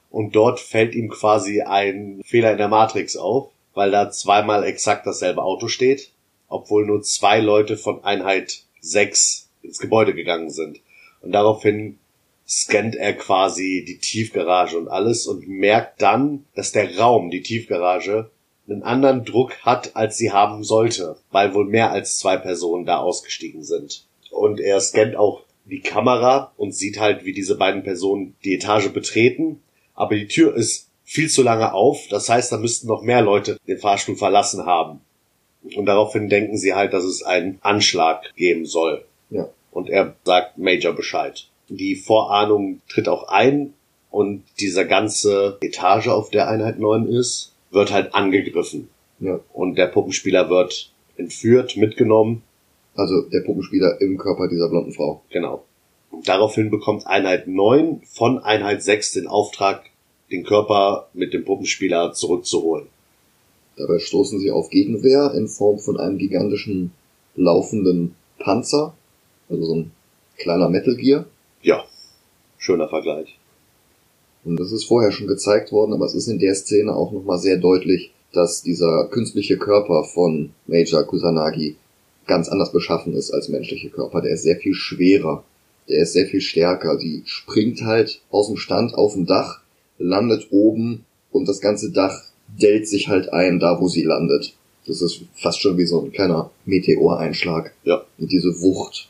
Und 0.09 0.37
dort 0.37 0.61
fällt 0.61 0.95
ihm 0.95 1.09
quasi 1.09 1.61
ein 1.61 2.21
Fehler 2.23 2.53
in 2.53 2.57
der 2.57 2.69
Matrix 2.69 3.17
auf, 3.17 3.51
weil 3.73 3.91
da 3.91 4.09
zweimal 4.09 4.63
exakt 4.63 5.05
dasselbe 5.05 5.43
Auto 5.43 5.67
steht, 5.67 6.11
obwohl 6.47 6.85
nur 6.85 7.01
zwei 7.01 7.41
Leute 7.41 7.75
von 7.75 8.05
Einheit 8.05 8.63
6 8.79 9.49
ins 9.63 9.79
Gebäude 9.79 10.13
gegangen 10.13 10.49
sind. 10.49 10.79
Und 11.21 11.33
daraufhin 11.33 11.99
scannt 12.47 12.95
er 12.95 13.13
quasi 13.17 13.83
die 13.85 13.97
Tiefgarage 13.97 14.77
und 14.77 14.87
alles 14.87 15.27
und 15.27 15.49
merkt 15.49 16.01
dann, 16.01 16.45
dass 16.55 16.71
der 16.71 16.97
Raum, 16.97 17.29
die 17.29 17.41
Tiefgarage, 17.41 18.31
einen 18.71 18.83
anderen 18.83 19.25
Druck 19.25 19.57
hat, 19.63 19.95
als 19.95 20.17
sie 20.17 20.31
haben 20.31 20.63
sollte, 20.63 21.17
weil 21.31 21.53
wohl 21.53 21.65
mehr 21.65 21.91
als 21.91 22.17
zwei 22.17 22.37
Personen 22.37 22.85
da 22.85 22.97
ausgestiegen 22.97 23.63
sind. 23.63 24.05
Und 24.31 24.59
er 24.59 24.79
scannt 24.79 25.15
auch 25.15 25.43
die 25.65 25.81
Kamera 25.81 26.51
und 26.57 26.73
sieht 26.73 26.99
halt, 26.99 27.25
wie 27.25 27.33
diese 27.33 27.57
beiden 27.57 27.83
Personen 27.83 28.35
die 28.43 28.55
Etage 28.55 28.89
betreten, 28.89 29.61
aber 29.93 30.15
die 30.15 30.27
Tür 30.27 30.55
ist 30.55 30.89
viel 31.03 31.29
zu 31.29 31.43
lange 31.43 31.73
auf, 31.73 32.07
das 32.09 32.29
heißt, 32.29 32.51
da 32.51 32.57
müssten 32.57 32.87
noch 32.87 33.01
mehr 33.01 33.21
Leute 33.21 33.57
den 33.67 33.77
Fahrstuhl 33.77 34.15
verlassen 34.15 34.65
haben. 34.65 35.01
Und 35.75 35.85
daraufhin 35.85 36.29
denken 36.29 36.57
sie 36.57 36.73
halt, 36.73 36.93
dass 36.93 37.03
es 37.03 37.21
einen 37.21 37.59
Anschlag 37.61 38.33
geben 38.35 38.65
soll. 38.65 39.05
Ja. 39.29 39.49
Und 39.71 39.89
er 39.89 40.15
sagt 40.23 40.57
Major 40.57 40.93
Bescheid. 40.93 41.47
Die 41.69 41.95
Vorahnung 41.95 42.81
tritt 42.89 43.07
auch 43.07 43.27
ein 43.27 43.73
und 44.09 44.43
dieser 44.59 44.85
ganze 44.85 45.57
Etage, 45.61 46.07
auf 46.07 46.29
der 46.29 46.49
Einheit 46.49 46.79
9 46.79 47.07
ist, 47.07 47.50
wird 47.71 47.91
halt 47.91 48.13
angegriffen. 48.13 48.89
Ja. 49.19 49.39
Und 49.53 49.77
der 49.77 49.87
Puppenspieler 49.87 50.49
wird 50.49 50.91
entführt, 51.17 51.77
mitgenommen. 51.77 52.43
Also 52.95 53.21
der 53.21 53.41
Puppenspieler 53.41 54.01
im 54.01 54.17
Körper 54.17 54.47
dieser 54.47 54.69
blonden 54.69 54.91
Frau. 54.91 55.21
Genau. 55.29 55.63
Und 56.11 56.27
daraufhin 56.27 56.69
bekommt 56.69 57.07
Einheit 57.07 57.47
9 57.47 58.01
von 58.05 58.39
Einheit 58.39 58.83
6 58.83 59.13
den 59.13 59.27
Auftrag, 59.27 59.85
den 60.29 60.43
Körper 60.43 61.07
mit 61.13 61.33
dem 61.33 61.45
Puppenspieler 61.45 62.13
zurückzuholen. 62.13 62.87
Dabei 63.77 63.99
stoßen 63.99 64.39
sie 64.39 64.51
auf 64.51 64.69
Gegenwehr 64.69 65.33
in 65.33 65.47
Form 65.47 65.79
von 65.79 65.97
einem 65.97 66.17
gigantischen 66.17 66.91
laufenden 67.35 68.15
Panzer, 68.39 68.93
also 69.49 69.63
so 69.63 69.75
ein 69.75 69.91
kleiner 70.37 70.69
Metal 70.69 70.95
Gear. 70.95 71.25
Ja, 71.61 71.85
schöner 72.57 72.89
Vergleich. 72.89 73.37
Und 74.43 74.59
das 74.59 74.71
ist 74.71 74.85
vorher 74.85 75.11
schon 75.11 75.27
gezeigt 75.27 75.71
worden, 75.71 75.93
aber 75.93 76.05
es 76.05 76.15
ist 76.15 76.27
in 76.27 76.39
der 76.39 76.55
Szene 76.55 76.95
auch 76.95 77.11
nochmal 77.11 77.39
sehr 77.39 77.57
deutlich, 77.57 78.11
dass 78.33 78.63
dieser 78.63 79.07
künstliche 79.11 79.57
Körper 79.57 80.03
von 80.03 80.51
Major 80.67 81.03
Kusanagi 81.03 81.75
ganz 82.27 82.49
anders 82.49 82.71
beschaffen 82.71 83.13
ist 83.13 83.31
als 83.31 83.49
menschliche 83.49 83.89
Körper. 83.89 84.21
Der 84.21 84.31
ist 84.31 84.43
sehr 84.43 84.57
viel 84.57 84.73
schwerer, 84.73 85.43
der 85.89 86.03
ist 86.03 86.13
sehr 86.13 86.25
viel 86.25 86.41
stärker. 86.41 86.97
Die 86.97 87.23
springt 87.25 87.81
halt 87.81 88.21
aus 88.29 88.47
dem 88.47 88.57
Stand 88.57 88.93
auf 88.95 89.13
dem 89.13 89.25
Dach, 89.25 89.61
landet 89.97 90.47
oben 90.51 91.05
und 91.31 91.47
das 91.47 91.59
ganze 91.59 91.91
Dach 91.91 92.23
dellt 92.47 92.87
sich 92.87 93.07
halt 93.07 93.31
ein, 93.33 93.59
da 93.59 93.79
wo 93.79 93.87
sie 93.87 94.03
landet. 94.03 94.55
Das 94.87 95.01
ist 95.01 95.21
fast 95.35 95.61
schon 95.61 95.77
wie 95.77 95.85
so 95.85 96.01
ein 96.01 96.11
kleiner 96.11 96.51
Meteoreinschlag. 96.65 97.73
Ja. 97.83 98.03
Und 98.17 98.31
diese 98.31 98.61
Wucht 98.61 99.09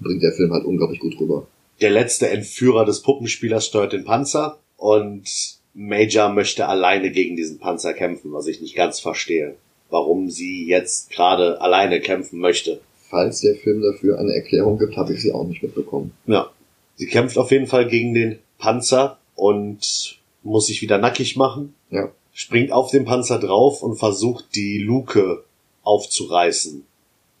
bringt 0.00 0.22
der 0.22 0.32
Film 0.32 0.52
halt 0.52 0.64
unglaublich 0.64 1.00
gut 1.00 1.18
rüber. 1.20 1.46
Der 1.80 1.90
letzte 1.90 2.28
Entführer 2.28 2.84
des 2.84 3.02
Puppenspielers 3.02 3.66
steuert 3.66 3.92
den 3.92 4.04
Panzer 4.04 4.58
und 4.82 5.60
Major 5.74 6.28
möchte 6.30 6.66
alleine 6.66 7.12
gegen 7.12 7.36
diesen 7.36 7.60
Panzer 7.60 7.94
kämpfen, 7.94 8.32
was 8.32 8.48
ich 8.48 8.60
nicht 8.60 8.74
ganz 8.74 8.98
verstehe. 8.98 9.54
Warum 9.90 10.28
sie 10.28 10.66
jetzt 10.66 11.10
gerade 11.12 11.60
alleine 11.60 12.00
kämpfen 12.00 12.40
möchte. 12.40 12.80
falls 13.08 13.42
der 13.42 13.54
Film 13.54 13.82
dafür 13.82 14.18
eine 14.18 14.34
Erklärung 14.34 14.78
gibt, 14.78 14.96
habe 14.96 15.12
ich 15.12 15.22
sie 15.22 15.32
auch 15.32 15.46
nicht 15.46 15.62
mitbekommen. 15.62 16.12
Ja. 16.26 16.50
Sie 16.96 17.06
kämpft 17.06 17.38
auf 17.38 17.52
jeden 17.52 17.68
Fall 17.68 17.86
gegen 17.86 18.12
den 18.12 18.40
Panzer 18.58 19.18
und 19.36 20.18
muss 20.42 20.66
sich 20.66 20.82
wieder 20.82 20.98
nackig 20.98 21.36
machen. 21.36 21.74
Ja. 21.90 22.10
Springt 22.32 22.72
auf 22.72 22.90
den 22.90 23.04
Panzer 23.04 23.38
drauf 23.38 23.84
und 23.84 23.96
versucht 23.96 24.46
die 24.56 24.78
Luke 24.78 25.44
aufzureißen 25.84 26.84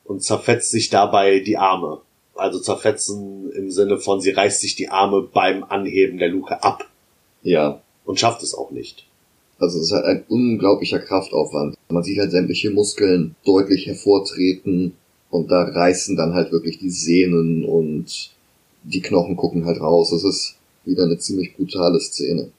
und 0.04 0.22
zerfetzt 0.22 0.70
sich 0.70 0.90
dabei 0.90 1.40
die 1.40 1.56
Arme. 1.56 2.02
Also 2.36 2.60
zerfetzen 2.60 3.50
im 3.50 3.72
Sinne 3.72 3.98
von, 3.98 4.20
sie 4.20 4.30
reißt 4.30 4.60
sich 4.60 4.76
die 4.76 4.90
Arme 4.90 5.22
beim 5.22 5.64
Anheben 5.64 6.18
der 6.18 6.28
Luke 6.28 6.62
ab 6.62 6.86
Ja. 7.42 7.80
und 8.04 8.18
schafft 8.18 8.42
es 8.42 8.54
auch 8.54 8.70
nicht. 8.70 9.06
Also 9.58 9.78
es 9.78 9.86
ist 9.86 9.92
halt 9.92 10.04
ein 10.06 10.24
unglaublicher 10.28 10.98
Kraftaufwand. 10.98 11.76
Man 11.88 12.02
sieht 12.02 12.18
halt 12.18 12.32
sämtliche 12.32 12.70
Muskeln 12.70 13.36
deutlich 13.44 13.86
hervortreten 13.86 14.96
und 15.30 15.50
da 15.50 15.62
reißen 15.62 16.16
dann 16.16 16.34
halt 16.34 16.52
wirklich 16.52 16.78
die 16.78 16.90
Sehnen 16.90 17.64
und 17.64 18.30
die 18.82 19.00
Knochen 19.00 19.36
gucken 19.36 19.64
halt 19.64 19.80
raus. 19.80 20.12
Es 20.12 20.24
ist 20.24 20.56
wieder 20.84 21.04
eine 21.04 21.18
ziemlich 21.18 21.56
brutale 21.56 22.00
Szene. 22.00 22.50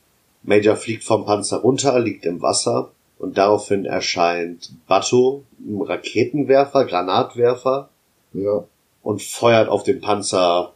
Major 0.43 0.75
fliegt 0.75 1.03
vom 1.03 1.25
Panzer 1.25 1.57
runter, 1.57 1.99
liegt 1.99 2.25
im 2.25 2.41
Wasser 2.41 2.91
und 3.19 3.37
daraufhin 3.37 3.85
erscheint 3.85 4.73
Bato, 4.87 5.43
ein 5.59 5.81
Raketenwerfer, 5.81 6.85
Granatwerfer 6.85 7.89
Ja, 8.33 8.65
und 9.01 9.21
feuert 9.21 9.69
auf 9.69 9.83
den 9.83 10.01
Panzer 10.01 10.73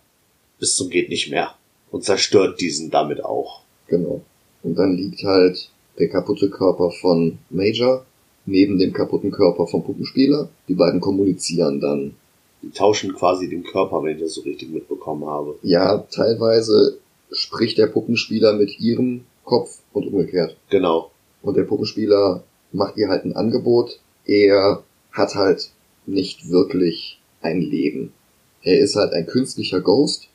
bis 0.60 0.76
zum 0.76 0.90
geht 0.90 1.10
nicht 1.10 1.30
mehr 1.30 1.54
und 1.92 2.04
zerstört 2.04 2.60
diesen 2.62 2.90
damit 2.90 3.24
auch. 3.24 3.62
Genau. 3.88 4.22
Und 4.64 4.76
dann 4.78 4.96
liegt 4.96 5.24
halt 5.24 5.70
der 6.00 6.10
kaputte 6.10 6.50
Körper 6.50 6.92
von 6.92 7.40
Major 7.50 8.06
neben 8.46 8.80
dem 8.80 8.94
kaputten 8.94 9.32
Körper 9.32 9.68
vom 9.68 9.84
Puppenspieler. 9.84 10.50
Die 10.68 10.76
beiden 10.76 11.02
kommunizieren 11.02 11.80
dann. 11.80 12.16
Die 12.64 12.72
tauschen 12.72 13.14
quasi 13.14 13.50
den 13.50 13.64
Körper, 13.64 14.04
wenn 14.04 14.16
ich 14.16 14.22
das 14.22 14.34
so 14.34 14.42
richtig 14.42 14.70
mitbekommen 14.70 15.26
habe. 15.26 15.56
Ja, 15.62 16.00
teilweise 16.10 16.98
spricht 17.32 17.78
der 17.78 17.88
Puppenspieler 17.88 18.54
mit 18.54 18.80
ihrem 18.80 19.26
Kopf 19.44 19.80
und 19.94 20.08
umgekehrt. 20.08 20.58
Genau. 20.70 21.12
Und 21.42 21.56
der 21.56 21.64
Puppenspieler 21.64 22.44
macht 22.72 22.98
ihr 22.98 23.10
halt 23.10 23.26
ein 23.26 23.36
Angebot. 23.36 24.00
Er 24.26 24.84
hat 25.12 25.36
halt 25.36 25.70
nicht 26.06 26.50
wirklich 26.50 27.20
ein 27.42 27.62
Leben. 27.62 28.14
Er 28.62 28.80
ist 28.80 28.96
halt 28.96 29.14
ein 29.14 29.28
künstlicher 29.28 29.82
Ghost 29.82 30.28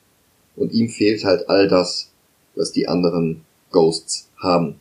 und 0.55 0.71
ihm 0.71 0.89
fehlt 0.89 1.23
halt 1.23 1.49
all 1.49 1.67
das, 1.67 2.11
was 2.55 2.71
die 2.71 2.87
anderen 2.87 3.41
Ghosts 3.71 4.29
haben. 4.41 4.75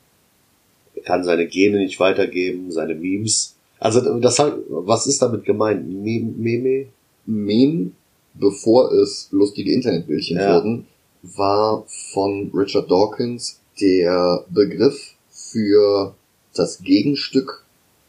Er 0.94 1.02
kann 1.02 1.24
seine 1.24 1.46
Gene 1.46 1.78
nicht 1.78 1.98
weitergeben, 2.00 2.70
seine 2.70 2.94
Memes. 2.94 3.54
Also 3.80 4.18
das 4.20 4.38
hat, 4.38 4.56
was 4.68 5.06
ist 5.06 5.20
damit 5.22 5.44
gemeint? 5.44 5.88
Meme? 5.88 6.32
Meme? 6.36 6.86
Meme, 7.26 7.90
bevor 8.34 8.92
es 8.92 9.28
lustige 9.32 9.72
Internetbildchen 9.72 10.36
Ja. 10.38 10.54
wurden, 10.54 10.86
war 11.22 11.84
von 12.12 12.50
Richard 12.54 12.90
Dawkins 12.90 13.60
der 13.80 14.44
Begriff 14.50 15.14
für 15.30 16.14
das 16.54 16.82
Gegenstück 16.82 17.64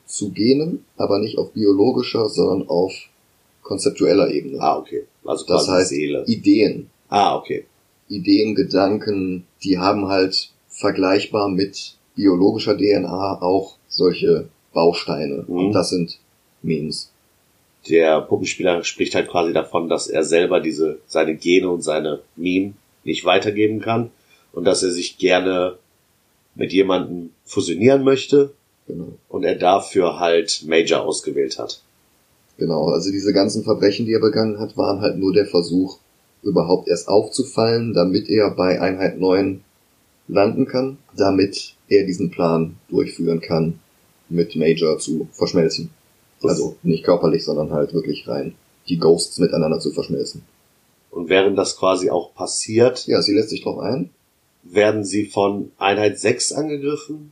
zu 0.05 0.31
Genen, 0.31 0.85
aber 0.97 1.19
nicht 1.19 1.37
auf 1.37 1.53
biologischer, 1.53 2.27
sondern 2.29 2.67
auf 2.67 2.93
konzeptueller 3.61 4.29
Ebene. 4.29 4.59
Ah, 4.59 4.77
okay. 4.77 5.05
Also 5.25 5.45
das 5.45 5.67
heißt 5.67 5.89
Seele. 5.89 6.23
Ideen. 6.27 6.89
Ah, 7.09 7.37
okay. 7.37 7.65
Ideen, 8.15 8.55
Gedanken, 8.55 9.45
die 9.63 9.77
haben 9.77 10.07
halt 10.07 10.49
vergleichbar 10.69 11.49
mit 11.49 11.95
biologischer 12.15 12.77
DNA 12.77 13.41
auch 13.41 13.77
solche 13.87 14.49
Bausteine. 14.73 15.45
Mhm. 15.47 15.55
Und 15.55 15.71
das 15.73 15.89
sind 15.89 16.19
Memes. 16.61 17.11
Der 17.89 18.21
Puppenspieler 18.21 18.83
spricht 18.83 19.13
halt 19.15 19.29
quasi 19.29 19.51
davon, 19.51 19.89
dass 19.89 20.07
er 20.07 20.23
selber 20.23 20.59
diese, 20.61 20.99
seine 21.05 21.35
Gene 21.35 21.69
und 21.69 21.81
seine 21.81 22.21
Meme 22.35 22.73
nicht 23.03 23.25
weitergeben 23.25 23.81
kann 23.81 24.09
und 24.53 24.63
dass 24.63 24.83
er 24.83 24.91
sich 24.91 25.17
gerne 25.17 25.77
mit 26.55 26.71
jemandem 26.71 27.31
fusionieren 27.43 28.03
möchte 28.03 28.53
Genau. 28.87 29.13
und 29.29 29.43
er 29.43 29.55
dafür 29.55 30.19
halt 30.19 30.63
Major 30.67 31.01
ausgewählt 31.01 31.57
hat. 31.57 31.81
Genau, 32.57 32.89
also 32.89 33.11
diese 33.11 33.33
ganzen 33.33 33.63
Verbrechen, 33.63 34.05
die 34.05 34.13
er 34.13 34.19
begangen 34.19 34.59
hat, 34.59 34.77
waren 34.77 35.01
halt 35.01 35.17
nur 35.17 35.33
der 35.33 35.45
Versuch, 35.45 35.99
überhaupt 36.43 36.87
erst 36.87 37.07
aufzufallen, 37.07 37.93
damit 37.93 38.29
er 38.29 38.51
bei 38.51 38.79
Einheit 38.81 39.19
9 39.19 39.63
landen 40.27 40.65
kann, 40.65 40.97
damit 41.15 41.75
er 41.87 42.05
diesen 42.05 42.31
Plan 42.31 42.77
durchführen 42.89 43.41
kann, 43.41 43.79
mit 44.29 44.55
Major 44.55 44.97
zu 44.99 45.27
verschmelzen. 45.31 45.89
Also 46.41 46.75
nicht 46.83 47.03
körperlich, 47.05 47.45
sondern 47.45 47.71
halt 47.71 47.93
wirklich 47.93 48.27
rein 48.27 48.55
die 48.89 48.97
Ghosts 48.97 49.39
miteinander 49.39 49.79
zu 49.79 49.91
verschmelzen. 49.91 50.43
Und 51.09 51.29
während 51.29 51.57
das 51.57 51.77
quasi 51.77 52.09
auch 52.09 52.33
passiert, 52.33 53.05
Ja, 53.07 53.21
sie 53.21 53.33
lässt 53.33 53.49
sich 53.49 53.63
drauf 53.63 53.79
ein. 53.79 54.09
werden 54.63 55.03
sie 55.05 55.25
von 55.27 55.71
Einheit 55.77 56.19
6 56.19 56.51
angegriffen. 56.53 57.31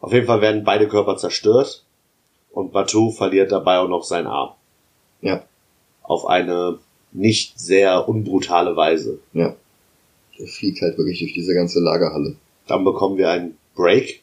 Auf 0.00 0.12
jeden 0.12 0.26
Fall 0.26 0.40
werden 0.40 0.62
beide 0.64 0.86
Körper 0.86 1.16
zerstört 1.16 1.84
und 2.52 2.72
Batu 2.72 3.10
verliert 3.10 3.50
dabei 3.50 3.78
auch 3.78 3.88
noch 3.88 4.04
seinen 4.04 4.26
Arm. 4.28 4.50
Ja, 5.20 5.42
Auf 6.02 6.26
eine 6.26 6.78
nicht 7.12 7.58
sehr 7.58 8.08
unbrutale 8.08 8.76
Weise. 8.76 9.18
ja. 9.32 9.54
Er 10.40 10.46
fliegt 10.46 10.80
halt 10.82 10.96
wirklich 10.96 11.18
durch 11.18 11.32
diese 11.32 11.52
ganze 11.52 11.80
Lagerhalle. 11.80 12.36
Dann 12.68 12.84
bekommen 12.84 13.16
wir 13.18 13.28
einen 13.28 13.56
Break 13.74 14.22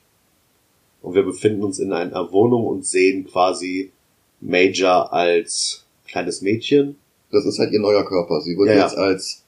und 1.02 1.14
wir 1.14 1.24
befinden 1.24 1.62
uns 1.62 1.78
in 1.80 1.92
einer 1.92 2.32
Wohnung 2.32 2.66
und 2.68 2.86
sehen 2.86 3.26
quasi 3.28 3.92
Major 4.40 5.12
als 5.12 5.84
kleines 6.08 6.42
Mädchen. 6.42 6.96
Das 7.32 7.46
ist 7.46 7.60
halt 7.60 7.74
ihr 7.74 7.82
neuer 7.82 8.06
Körper. 8.06 8.40
Sie 8.40 8.56
wurde 8.56 8.70
Ja, 8.72 8.78
ja. 8.78 8.84
jetzt 8.84 8.98
als 8.98 9.44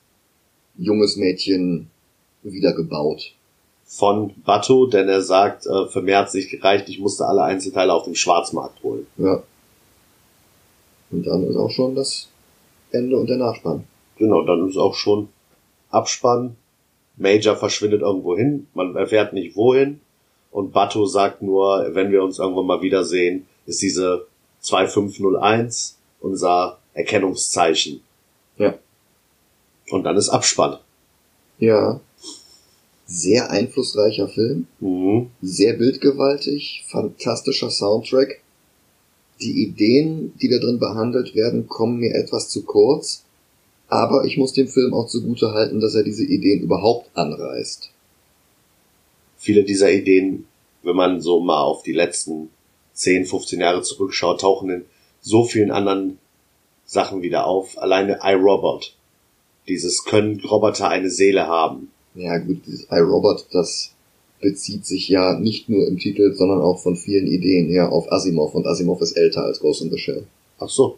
junges 0.78 1.15
Mädchen 1.15 1.89
wiedergebaut. 2.43 3.32
von 3.86 4.34
Bato, 4.43 4.88
denn 4.88 5.08
er 5.08 5.21
sagt, 5.21 5.65
äh, 5.67 5.88
für 5.88 6.02
mehr 6.02 6.19
hat's 6.19 6.34
nicht 6.34 6.50
gereicht, 6.52 6.89
ich 6.89 7.00
musste 7.00 7.26
alle 7.28 7.43
Einzelteile 7.43 7.93
auf 7.93 8.04
dem 8.04 8.15
Schwarzmarkt 8.15 8.84
holen. 8.84 9.08
Ja. 9.17 9.41
Und 11.12 11.26
dann 11.26 11.43
ist 11.47 11.56
auch 11.56 11.71
schon 11.71 11.95
das 11.95 12.28
Ende 12.98 13.18
und 13.18 13.28
der 13.30 13.38
Nachspann. 13.38 13.84
Genau, 14.18 14.44
dann 14.44 14.68
ist 14.68 14.78
auch 14.78 14.96
schon 14.96 15.30
Abspann. 15.90 16.56
Major 17.18 17.56
verschwindet 17.56 18.02
irgendwo 18.02 18.36
hin, 18.38 18.68
man 18.74 18.96
erfährt 18.96 19.34
nicht 19.34 19.56
wohin. 19.56 20.02
Und 20.52 20.72
Bato 20.72 21.06
sagt 21.06 21.42
nur, 21.42 21.90
wenn 21.94 22.12
wir 22.12 22.24
uns 22.24 22.40
irgendwann 22.40 22.66
mal 22.66 22.82
wiedersehen, 22.82 23.48
ist 23.66 23.82
diese 23.82 24.28
2501 24.62 25.98
unser 26.22 26.80
Erkennungszeichen. 26.94 28.02
Ja. 28.58 28.74
Und 29.90 30.04
dann 30.04 30.16
ist 30.18 30.30
Abspann. 30.30 30.78
Ja. 31.60 32.00
Sehr 33.06 33.50
einflussreicher 33.50 34.28
Film, 34.28 34.68
Mhm. 34.80 35.32
sehr 35.42 35.74
bildgewaltig, 35.74 36.86
fantastischer 36.90 37.70
Soundtrack. 37.70 38.42
Die 39.41 39.63
Ideen, 39.63 40.34
die 40.41 40.50
da 40.50 40.58
drin 40.58 40.80
behandelt 40.80 41.36
werden, 41.36 41.67
kommen 41.67 42.00
mir 42.00 42.15
etwas 42.15 42.50
zu 42.50 42.63
kurz, 42.63 43.23
aber 43.88 44.26
ich 44.26 44.38
muss 44.38 44.54
dem 44.54 44.67
Film 44.67 44.93
auch 44.93 45.08
zugute 45.08 45.52
halten, 45.54 45.80
dass 45.80 45.95
er 45.95 46.04
diese 46.04 46.26
Ideen 46.26 46.62
überhaupt 46.62 47.10
anreißt. 47.15 47.91
Viele 49.38 49.63
dieser 49.63 49.91
Ideen, 49.91 50.47
wenn 50.84 50.95
man 50.95 51.21
so 51.21 51.39
mal 51.39 51.62
auf 51.62 51.84
die 51.84 51.93
letzten 51.93 52.50
10, 52.93 53.26
15 53.26 53.60
Jahre 53.60 53.84
zurückschaut, 53.84 54.41
tauchen 54.41 54.69
in 54.69 54.86
so 55.21 55.43
vielen 55.43 55.71
anderen 55.71 56.17
Sachen 56.86 57.21
wieder 57.21 57.45
auf. 57.45 57.78
Alleine 57.78 58.19
iRobot. 58.23 58.95
Dieses 59.67 60.04
können 60.04 60.39
Roboter 60.39 60.89
eine 60.89 61.10
Seele 61.10 61.47
haben. 61.47 61.91
Ja 62.15 62.38
gut, 62.39 62.65
dieses 62.65 62.88
iRobot, 62.89 63.45
das 63.52 63.93
bezieht 64.39 64.86
sich 64.86 65.08
ja 65.10 65.39
nicht 65.39 65.69
nur 65.69 65.88
im 65.88 65.97
Titel, 65.97 66.34
sondern 66.36 66.62
auch 66.62 66.80
von 66.80 66.95
vielen 66.95 67.28
Ideen 67.28 67.69
her 67.69 67.91
auf 67.91 68.12
Asimov 68.12 68.54
und 68.54 68.67
Asimov 68.67 69.02
ist 69.02 69.13
älter 69.13 69.43
als 69.43 69.60
Ghost 69.60 69.82
in 69.82 69.89
the 69.89 69.97
Shell. 69.97 70.28
Ach 70.60 70.69
so. 70.69 70.97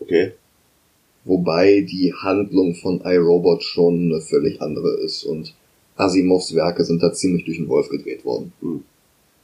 Okay. 0.00 0.32
Wobei 1.24 1.82
die 1.82 2.14
Handlung 2.14 2.74
von 2.74 3.02
iRobot 3.04 3.62
schon 3.62 4.10
eine 4.12 4.20
völlig 4.20 4.62
andere 4.62 4.96
ist 5.00 5.24
und 5.24 5.54
Asimovs 5.96 6.54
Werke 6.54 6.84
sind 6.84 7.02
da 7.02 7.12
ziemlich 7.12 7.44
durch 7.44 7.58
den 7.58 7.68
Wolf 7.68 7.88
gedreht 7.88 8.24
worden. 8.24 8.52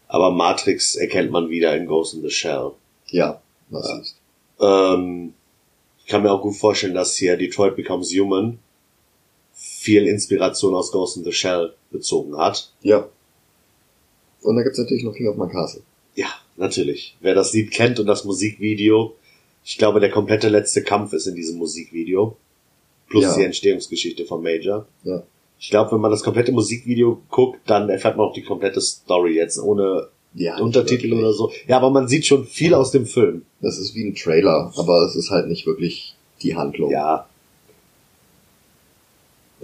Aber 0.08 0.30
Matrix 0.30 0.94
erkennt 0.94 1.30
man 1.30 1.50
wieder 1.50 1.76
in 1.76 1.86
Ghost 1.86 2.14
in 2.14 2.22
the 2.22 2.30
Shell. 2.30 2.70
Ja, 3.08 3.42
was 3.70 3.88
Ja. 3.88 3.98
ist. 3.98 4.16
Ähm, 4.60 5.34
ich 6.04 6.06
kann 6.06 6.22
mir 6.22 6.30
auch 6.32 6.42
gut 6.42 6.54
vorstellen, 6.56 6.94
dass 6.94 7.16
hier 7.16 7.36
Detroit 7.36 7.76
Becomes 7.76 8.10
Human 8.14 8.58
viel 9.84 10.06
Inspiration 10.06 10.74
aus 10.74 10.90
Ghost 10.92 11.18
in 11.18 11.24
the 11.24 11.32
Shell 11.32 11.74
bezogen 11.90 12.36
hat. 12.38 12.70
Ja. 12.80 13.06
Und 14.42 14.56
da 14.56 14.62
gibt's 14.62 14.78
natürlich 14.78 15.04
noch 15.04 15.14
King 15.14 15.28
of 15.28 15.36
My 15.36 15.46
Castle. 15.48 15.82
Ja, 16.14 16.28
natürlich. 16.56 17.16
Wer 17.20 17.34
das 17.34 17.52
Lied 17.52 17.70
kennt 17.70 18.00
und 18.00 18.06
das 18.06 18.24
Musikvideo, 18.24 19.14
ich 19.62 19.76
glaube, 19.76 20.00
der 20.00 20.10
komplette 20.10 20.48
letzte 20.48 20.82
Kampf 20.82 21.12
ist 21.12 21.26
in 21.26 21.34
diesem 21.34 21.58
Musikvideo. 21.58 22.36
Plus 23.08 23.24
Ja. 23.24 23.36
die 23.36 23.44
Entstehungsgeschichte 23.44 24.24
von 24.24 24.42
Major. 24.42 24.86
Ja. 25.04 25.22
Ich 25.60 25.68
glaube, 25.70 25.92
wenn 25.92 26.00
man 26.00 26.10
das 26.10 26.22
komplette 26.22 26.52
Musikvideo 26.52 27.20
guckt, 27.30 27.60
dann 27.66 27.88
erfährt 27.90 28.16
man 28.16 28.26
auch 28.28 28.34
die 28.34 28.42
komplette 28.42 28.80
Story 28.80 29.34
jetzt, 29.34 29.58
ohne 29.58 30.08
Ja, 30.34 30.58
Untertitel 30.58 31.12
oder 31.12 31.32
so. 31.34 31.52
Ja, 31.68 31.76
aber 31.76 31.90
man 31.90 32.08
sieht 32.08 32.24
schon 32.26 32.46
viel 32.46 32.72
aus 32.74 32.90
dem 32.90 33.04
Film. 33.06 33.42
Das 33.60 33.78
ist 33.78 33.94
wie 33.94 34.04
ein 34.04 34.14
Trailer, 34.14 34.72
aber 34.76 35.06
es 35.06 35.14
ist 35.14 35.30
halt 35.30 35.48
nicht 35.48 35.66
wirklich 35.66 36.14
die 36.42 36.56
Handlung. 36.56 36.90
Ja. 36.90 37.28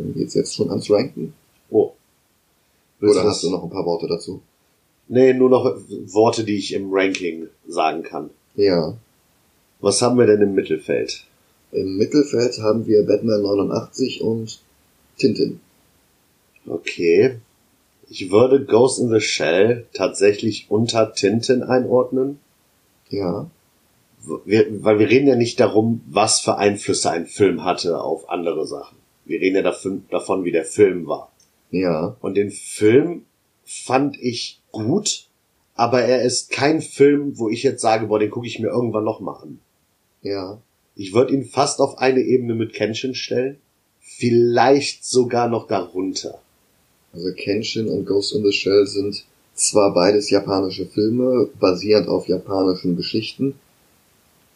Dann 0.00 0.14
geht's 0.14 0.34
jetzt 0.34 0.54
schon 0.54 0.70
ans 0.70 0.90
Ranken. 0.90 1.34
Oh. 1.68 1.92
Willst 3.00 3.16
Oder 3.16 3.24
du 3.24 3.28
hast 3.30 3.42
du 3.42 3.50
noch 3.50 3.62
ein 3.62 3.70
paar 3.70 3.84
Worte 3.84 4.08
dazu? 4.08 4.40
Nee, 5.08 5.34
nur 5.34 5.50
noch 5.50 5.64
Worte, 6.06 6.44
die 6.44 6.56
ich 6.56 6.72
im 6.72 6.88
Ranking 6.90 7.48
sagen 7.66 8.02
kann. 8.02 8.30
Ja. 8.54 8.94
Was 9.80 10.00
haben 10.00 10.18
wir 10.18 10.26
denn 10.26 10.40
im 10.40 10.54
Mittelfeld? 10.54 11.24
Im 11.72 11.96
Mittelfeld 11.96 12.58
haben 12.60 12.86
wir 12.86 13.06
Batman 13.06 13.42
89 13.42 14.22
und 14.22 14.60
Tintin. 15.18 15.60
Okay. 16.66 17.36
Ich 18.08 18.30
würde 18.30 18.64
Ghost 18.64 19.00
in 19.00 19.10
the 19.10 19.20
Shell 19.20 19.86
tatsächlich 19.92 20.66
unter 20.70 21.12
Tintin 21.12 21.62
einordnen. 21.62 22.40
Ja. 23.08 23.50
Wir, 24.44 24.82
weil 24.84 24.98
wir 24.98 25.08
reden 25.08 25.28
ja 25.28 25.36
nicht 25.36 25.60
darum, 25.60 26.02
was 26.06 26.40
für 26.40 26.56
Einflüsse 26.56 27.10
ein 27.10 27.26
Film 27.26 27.64
hatte 27.64 28.00
auf 28.00 28.28
andere 28.28 28.66
Sachen. 28.66 28.99
Wir 29.30 29.40
reden 29.40 29.54
ja 29.54 29.62
davon, 29.62 30.04
davon 30.10 30.44
wie 30.44 30.50
der 30.50 30.64
Film 30.64 31.06
war. 31.06 31.30
Ja. 31.70 32.16
Und 32.20 32.34
den 32.36 32.50
Film 32.50 33.26
fand 33.64 34.20
ich 34.20 34.60
gut, 34.72 35.28
aber 35.76 36.02
er 36.02 36.22
ist 36.22 36.50
kein 36.50 36.82
Film, 36.82 37.38
wo 37.38 37.48
ich 37.48 37.62
jetzt 37.62 37.80
sage, 37.80 38.08
boah, 38.08 38.18
den 38.18 38.30
gucke 38.30 38.48
ich 38.48 38.58
mir 38.58 38.66
irgendwann 38.66 39.04
noch 39.04 39.20
mal 39.20 39.34
an. 39.34 39.60
Ja. 40.22 40.60
Ich 40.96 41.14
würde 41.14 41.32
ihn 41.32 41.44
fast 41.44 41.78
auf 41.78 41.98
eine 41.98 42.20
Ebene 42.20 42.54
mit 42.54 42.72
Kenshin 42.72 43.14
stellen. 43.14 43.58
Vielleicht 44.00 45.04
sogar 45.04 45.48
noch 45.48 45.68
darunter. 45.68 46.40
Also 47.12 47.32
Kenshin 47.32 47.88
und 47.88 48.06
Ghost 48.06 48.34
in 48.34 48.44
the 48.44 48.52
Shell 48.52 48.84
sind 48.86 49.24
zwar 49.54 49.94
beides 49.94 50.28
japanische 50.30 50.86
Filme, 50.86 51.48
basierend 51.60 52.08
auf 52.08 52.26
japanischen 52.26 52.96
Geschichten, 52.96 53.54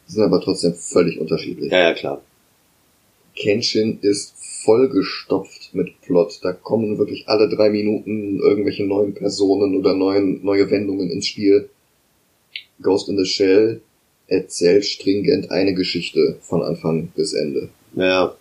sind 0.09 0.25
aber 0.25 0.41
trotzdem 0.41 0.75
völlig 0.75 1.21
unterschiedlich. 1.21 1.71
Ja, 1.71 1.79
ja, 1.79 1.95
klar. 1.95 2.23
Kenshin 3.37 3.99
ist 4.01 4.35
vollgestopft 4.65 5.75
mit 5.75 6.01
Plot. 6.03 6.41
Da 6.43 6.53
kommen 6.53 6.99
wirklich 6.99 7.29
alle 7.29 7.49
drei 7.49 7.71
Minuten 7.71 8.41
irgendwelche 8.41 8.85
neuen 8.85 9.15
Personen 9.15 9.77
oder 9.77 9.95
neuen, 9.95 10.45
neue 10.45 10.71
Wendungen 10.71 11.11
ins 11.11 11.27
Spiel. 11.27 11.69
Ghost 12.81 13.09
in 13.09 13.19
the 13.19 13.27
Shell 13.27 13.81
erzählt 14.27 14.85
stringent 14.85 15.51
eine 15.51 15.75
Geschichte 15.75 16.39
von 16.41 16.63
Anfang 16.63 17.09
bis 17.15 17.35
Ende. 17.35 17.69
Ja, 17.95 18.35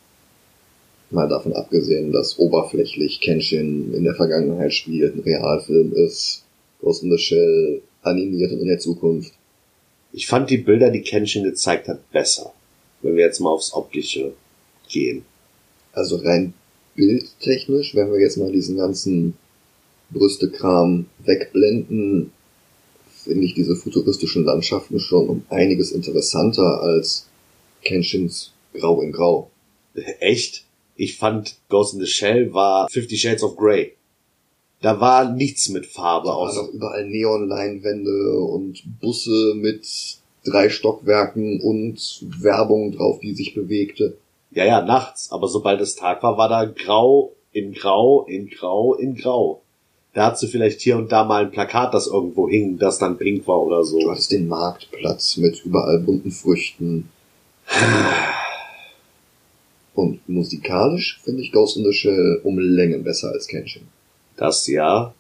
Mal 1.14 1.28
davon 1.28 1.54
abgesehen, 1.54 2.12
dass 2.12 2.40
oberflächlich 2.40 3.22
Kenshin 3.22 3.94
in 3.94 4.04
der 4.04 4.16
Vergangenheit 4.16 4.74
spielt, 4.74 5.16
ein 5.16 5.20
Realfilm 5.20 5.94
ist, 5.94 6.44
Ghost 6.82 7.04
in 7.04 7.12
the 7.12 7.20
Shell 7.20 7.84
animiert 8.02 8.52
und 8.52 8.62
in 8.62 8.68
der 8.68 8.80
Zukunft. 8.80 9.32
ich 10.12 10.26
fand 10.26 10.50
die 10.50 10.58
Bilder, 10.58 10.90
die 10.90 11.04
Kenshin 11.04 11.44
gezeigt 11.44 11.88
hat, 11.88 12.12
besser. 12.12 12.52
Wenn 13.04 13.16
wir 13.16 13.26
jetzt 13.26 13.40
mal 13.40 13.52
aufs 13.52 13.74
Optische 13.74 14.34
gehen. 14.94 15.26
Also 15.92 16.16
rein 16.18 16.54
bildtechnisch, 16.96 17.96
wenn 17.96 18.12
wir 18.12 18.22
jetzt 18.22 18.38
mal 18.38 18.52
diesen 18.52 18.78
ganzen 18.78 19.34
Brüstekram 20.12 21.08
wegblenden, 21.26 22.32
finde 23.24 23.46
ich 23.46 23.54
diese 23.54 23.76
futuristischen 23.76 24.46
Landschaften 24.46 25.00
schon 25.00 25.28
um 25.28 25.44
einiges 25.50 25.92
interessanter 25.92 26.82
als 26.82 27.28
Kenshins 27.84 28.52
Grau 28.74 29.02
in 29.02 29.12
Grau. 29.12 29.50
Echt? 30.20 30.66
Ich 30.96 31.18
fand 31.18 31.56
Ghost 31.70 31.96
in 31.96 32.00
the 32.00 32.08
Shell 32.08 32.54
war 32.54 32.88
Fifty 32.90 33.18
Shades 33.18 33.44
of 33.44 33.56
Grey. 33.56 33.94
Da 34.82 35.00
war 35.00 35.32
nichts 35.32 35.70
mit 35.70 35.86
Farbe 35.86 36.28
Da 36.28 36.34
waren 36.34 36.50
aus. 36.50 36.58
auch 36.58 36.74
überall 36.74 37.08
Neonleinwände 37.08 38.40
und 38.40 38.84
Busse 39.00 39.54
mit 39.56 39.88
drei 40.44 40.70
Stockwerken 40.70 41.62
und 41.62 42.26
Werbung 42.40 42.92
drauf, 42.92 43.20
die 43.22 43.34
sich 43.34 43.54
bewegte. 43.54 44.18
Ja, 44.54 44.66
ja, 44.66 44.82
nachts. 44.82 45.32
Aber 45.32 45.48
sobald 45.48 45.82
es 45.82 45.96
Tag 45.96 46.24
war, 46.24 46.38
war 46.38 46.50
da 46.50 46.66
Grau 46.66 47.34
in 47.52 47.74
Grau 47.74 48.26
in 48.26 48.50
Grau 48.50 48.94
in 48.96 49.16
Grau. 49.16 49.62
Da 50.14 50.32
hast 50.32 50.44
du 50.44 50.48
vielleicht 50.48 50.82
hier 50.82 50.98
und 50.98 51.12
da 51.12 51.24
mal 51.24 51.46
ein 51.46 51.52
Plakat, 51.52 51.94
das 51.94 52.06
irgendwo 52.08 52.48
hing, 52.48 52.78
das 52.78 53.00
dann 53.00 53.18
pink 53.18 53.48
war 53.48 53.64
oder 53.64 53.78
Du 53.78 53.84
so. 53.84 54.12
hattest 54.12 54.32
den 54.32 54.48
Marktplatz 54.48 55.38
mit 55.38 55.64
überall 55.66 56.00
bunten 56.00 56.32
Früchten. 56.32 57.10
Und 59.96 60.28
musikalisch 60.30 61.20
finde 61.24 61.42
ich 61.42 61.52
Ghost 61.52 61.78
in 61.78 61.84
the 61.84 61.94
Shell 61.94 62.42
um 62.44 62.60
Längen 62.60 63.04
besser 63.04 63.30
als 63.30 63.48
Kenshin. 63.48 63.88
Das 64.38 64.68
ja. 64.68 65.14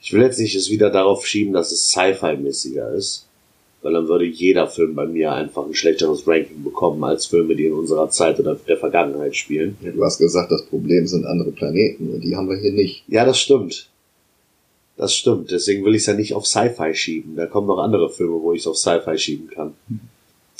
Ich 0.00 0.12
will 0.12 0.22
jetzt 0.22 0.38
nicht 0.38 0.54
es 0.56 0.70
wieder 0.70 0.90
darauf 0.90 1.26
schieben, 1.26 1.52
dass 1.52 1.70
es 1.72 1.90
Sci-Fi-mäßiger 1.90 2.92
ist. 2.92 3.26
Weil 3.82 3.94
dann 3.94 4.08
würde 4.08 4.24
jeder 4.24 4.68
Film 4.68 4.94
bei 4.94 5.06
mir 5.06 5.32
einfach 5.32 5.66
ein 5.66 5.74
schlechteres 5.74 6.26
Ranking 6.26 6.62
bekommen 6.62 7.02
als 7.02 7.26
Filme, 7.26 7.56
die 7.56 7.66
in 7.66 7.72
unserer 7.72 8.10
Zeit 8.10 8.38
oder 8.38 8.54
der 8.54 8.76
Vergangenheit 8.76 9.36
spielen. 9.36 9.76
Ja, 9.82 9.90
du 9.90 10.04
hast 10.04 10.18
gesagt, 10.18 10.52
das 10.52 10.64
Problem 10.66 11.06
sind 11.06 11.26
andere 11.26 11.50
Planeten 11.50 12.10
und 12.10 12.20
die 12.20 12.36
haben 12.36 12.48
wir 12.48 12.56
hier 12.56 12.72
nicht. 12.72 13.02
Ja, 13.08 13.24
das 13.24 13.40
stimmt. 13.40 13.88
Das 14.96 15.14
stimmt. 15.14 15.50
Deswegen 15.50 15.84
will 15.84 15.94
ich 15.94 16.02
es 16.02 16.06
ja 16.06 16.14
nicht 16.14 16.34
auf 16.34 16.46
Sci-Fi 16.46 16.94
schieben. 16.94 17.34
Da 17.34 17.46
kommen 17.46 17.66
noch 17.66 17.78
andere 17.78 18.08
Filme, 18.10 18.40
wo 18.40 18.52
ich 18.52 18.60
es 18.60 18.66
auf 18.68 18.78
Sci-Fi 18.78 19.18
schieben 19.18 19.48
kann. 19.48 19.74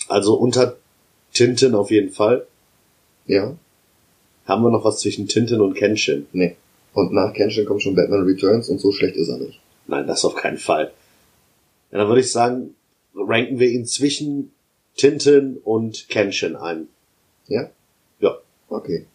Also 0.08 0.34
unter 0.34 0.76
Tintin 1.32 1.74
auf 1.74 1.90
jeden 1.90 2.10
Fall. 2.10 2.46
Ja? 3.26 3.56
Haben 4.46 4.64
wir 4.64 4.70
noch 4.70 4.84
was 4.84 4.98
zwischen 4.98 5.28
Tintin 5.28 5.60
und 5.60 5.74
Kenshin? 5.74 6.26
Nee. 6.32 6.56
Und 6.94 7.12
nach 7.12 7.32
Kenshin 7.32 7.66
kommt 7.66 7.82
schon 7.82 7.94
Batman 7.94 8.24
Returns 8.24 8.68
und 8.68 8.80
so 8.80 8.90
schlecht 8.90 9.16
ist 9.16 9.28
er 9.28 9.38
nicht. 9.38 9.60
Nein, 9.86 10.06
das 10.06 10.24
auf 10.24 10.34
keinen 10.34 10.58
Fall. 10.58 10.92
Ja, 11.90 11.98
dann 11.98 12.08
würde 12.08 12.20
ich 12.20 12.32
sagen, 12.32 12.74
ranken 13.14 13.58
wir 13.58 13.70
ihn 13.70 13.86
zwischen 13.86 14.52
Tintin 14.96 15.58
und 15.64 16.08
Kenshin 16.08 16.56
ein. 16.56 16.88
Ja? 17.48 17.70
Ja. 18.20 18.38
Okay. 18.68 19.06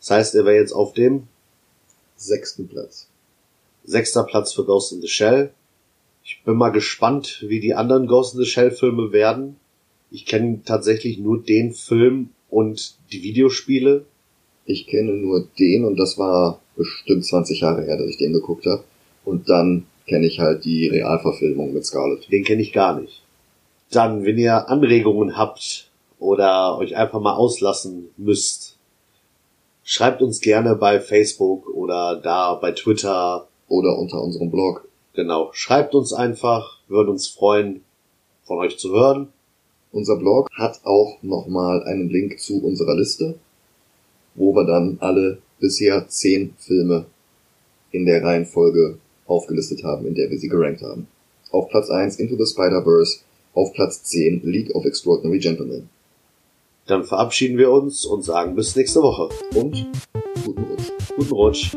Das 0.00 0.10
heißt, 0.10 0.34
er 0.34 0.44
wäre 0.44 0.56
jetzt 0.56 0.72
auf 0.72 0.92
dem 0.94 1.28
Sechsten 2.16 2.68
Platz. 2.68 3.08
sechster 3.84 4.24
Platz 4.24 4.52
für 4.52 4.64
Ghost 4.64 4.92
in 4.92 5.00
the 5.00 5.08
Shell. 5.08 5.52
Ich 6.24 6.42
bin 6.44 6.54
mal 6.56 6.70
gespannt, 6.70 7.44
wie 7.48 7.58
die 7.58 7.74
anderen 7.74 8.06
Ghost 8.06 8.34
in 8.34 8.40
the 8.40 8.46
Shell 8.46 8.70
Filme 8.70 9.12
werden. 9.12 9.56
Ich 10.10 10.26
kenne 10.26 10.60
tatsächlich 10.64 11.18
nur 11.18 11.42
den 11.42 11.72
Film 11.72 12.30
und 12.48 12.96
die 13.10 13.22
Videospiele. 13.22 14.04
Ich 14.66 14.86
kenne 14.86 15.12
nur 15.14 15.48
den 15.58 15.84
und 15.84 15.96
das 15.96 16.16
war 16.18 16.60
bestimmt 16.76 17.24
20 17.24 17.60
Jahre 17.60 17.82
her, 17.82 17.96
dass 17.96 18.08
ich 18.08 18.18
den 18.18 18.32
geguckt 18.32 18.66
habe. 18.66 18.84
Und 19.24 19.48
dann 19.48 19.86
kenne 20.06 20.26
ich 20.26 20.38
halt 20.38 20.64
die 20.64 20.88
Realverfilmung 20.88 21.72
mit 21.72 21.84
Scarlett. 21.84 22.30
Den 22.30 22.44
kenne 22.44 22.62
ich 22.62 22.72
gar 22.72 23.00
nicht. 23.00 23.21
Dann, 23.92 24.24
wenn 24.24 24.38
ihr 24.38 24.68
Anregungen 24.68 25.36
habt 25.36 25.90
oder 26.18 26.76
euch 26.78 26.96
einfach 26.96 27.20
mal 27.20 27.34
auslassen 27.34 28.10
müsst, 28.16 28.78
schreibt 29.84 30.22
uns 30.22 30.40
gerne 30.40 30.74
bei 30.74 30.98
Facebook 30.98 31.68
oder 31.68 32.16
da 32.16 32.54
bei 32.54 32.72
Twitter. 32.72 33.46
Oder 33.68 33.98
unter 33.98 34.20
unserem 34.20 34.50
Blog. 34.50 34.86
Genau, 35.14 35.48
schreibt 35.54 35.94
uns 35.94 36.12
einfach, 36.12 36.78
würden 36.88 37.08
uns 37.08 37.28
freuen, 37.28 37.82
von 38.44 38.58
euch 38.58 38.76
zu 38.76 38.92
hören. 38.92 39.28
Unser 39.92 40.16
Blog 40.16 40.50
hat 40.52 40.80
auch 40.84 41.16
nochmal 41.22 41.82
einen 41.84 42.10
Link 42.10 42.38
zu 42.38 42.62
unserer 42.62 42.94
Liste, 42.94 43.38
wo 44.34 44.54
wir 44.54 44.66
dann 44.66 44.98
alle 45.00 45.38
bisher 45.58 46.06
zehn 46.08 46.54
Filme 46.58 47.06
in 47.92 48.04
der 48.04 48.22
Reihenfolge 48.22 48.98
aufgelistet 49.26 49.84
haben, 49.84 50.06
in 50.06 50.14
der 50.14 50.30
wir 50.30 50.38
sie 50.38 50.48
gerankt 50.48 50.82
haben. 50.82 51.08
Auf 51.50 51.70
Platz 51.70 51.88
1 51.88 52.16
Into 52.16 52.36
the 52.36 52.50
Spider-Verse, 52.50 53.20
auf 53.54 53.72
Platz 53.72 54.02
10 54.04 54.42
League 54.44 54.74
of 54.74 54.84
Extraordinary 54.84 55.38
Gentlemen. 55.38 55.88
Dann 56.86 57.04
verabschieden 57.04 57.58
wir 57.58 57.70
uns 57.70 58.04
und 58.04 58.24
sagen 58.24 58.56
bis 58.56 58.74
nächste 58.74 59.02
Woche. 59.02 59.28
Und 59.54 59.86
guten 60.44 60.64
Rutsch. 60.64 60.90
Guten 61.16 61.32
Rutsch. 61.32 61.76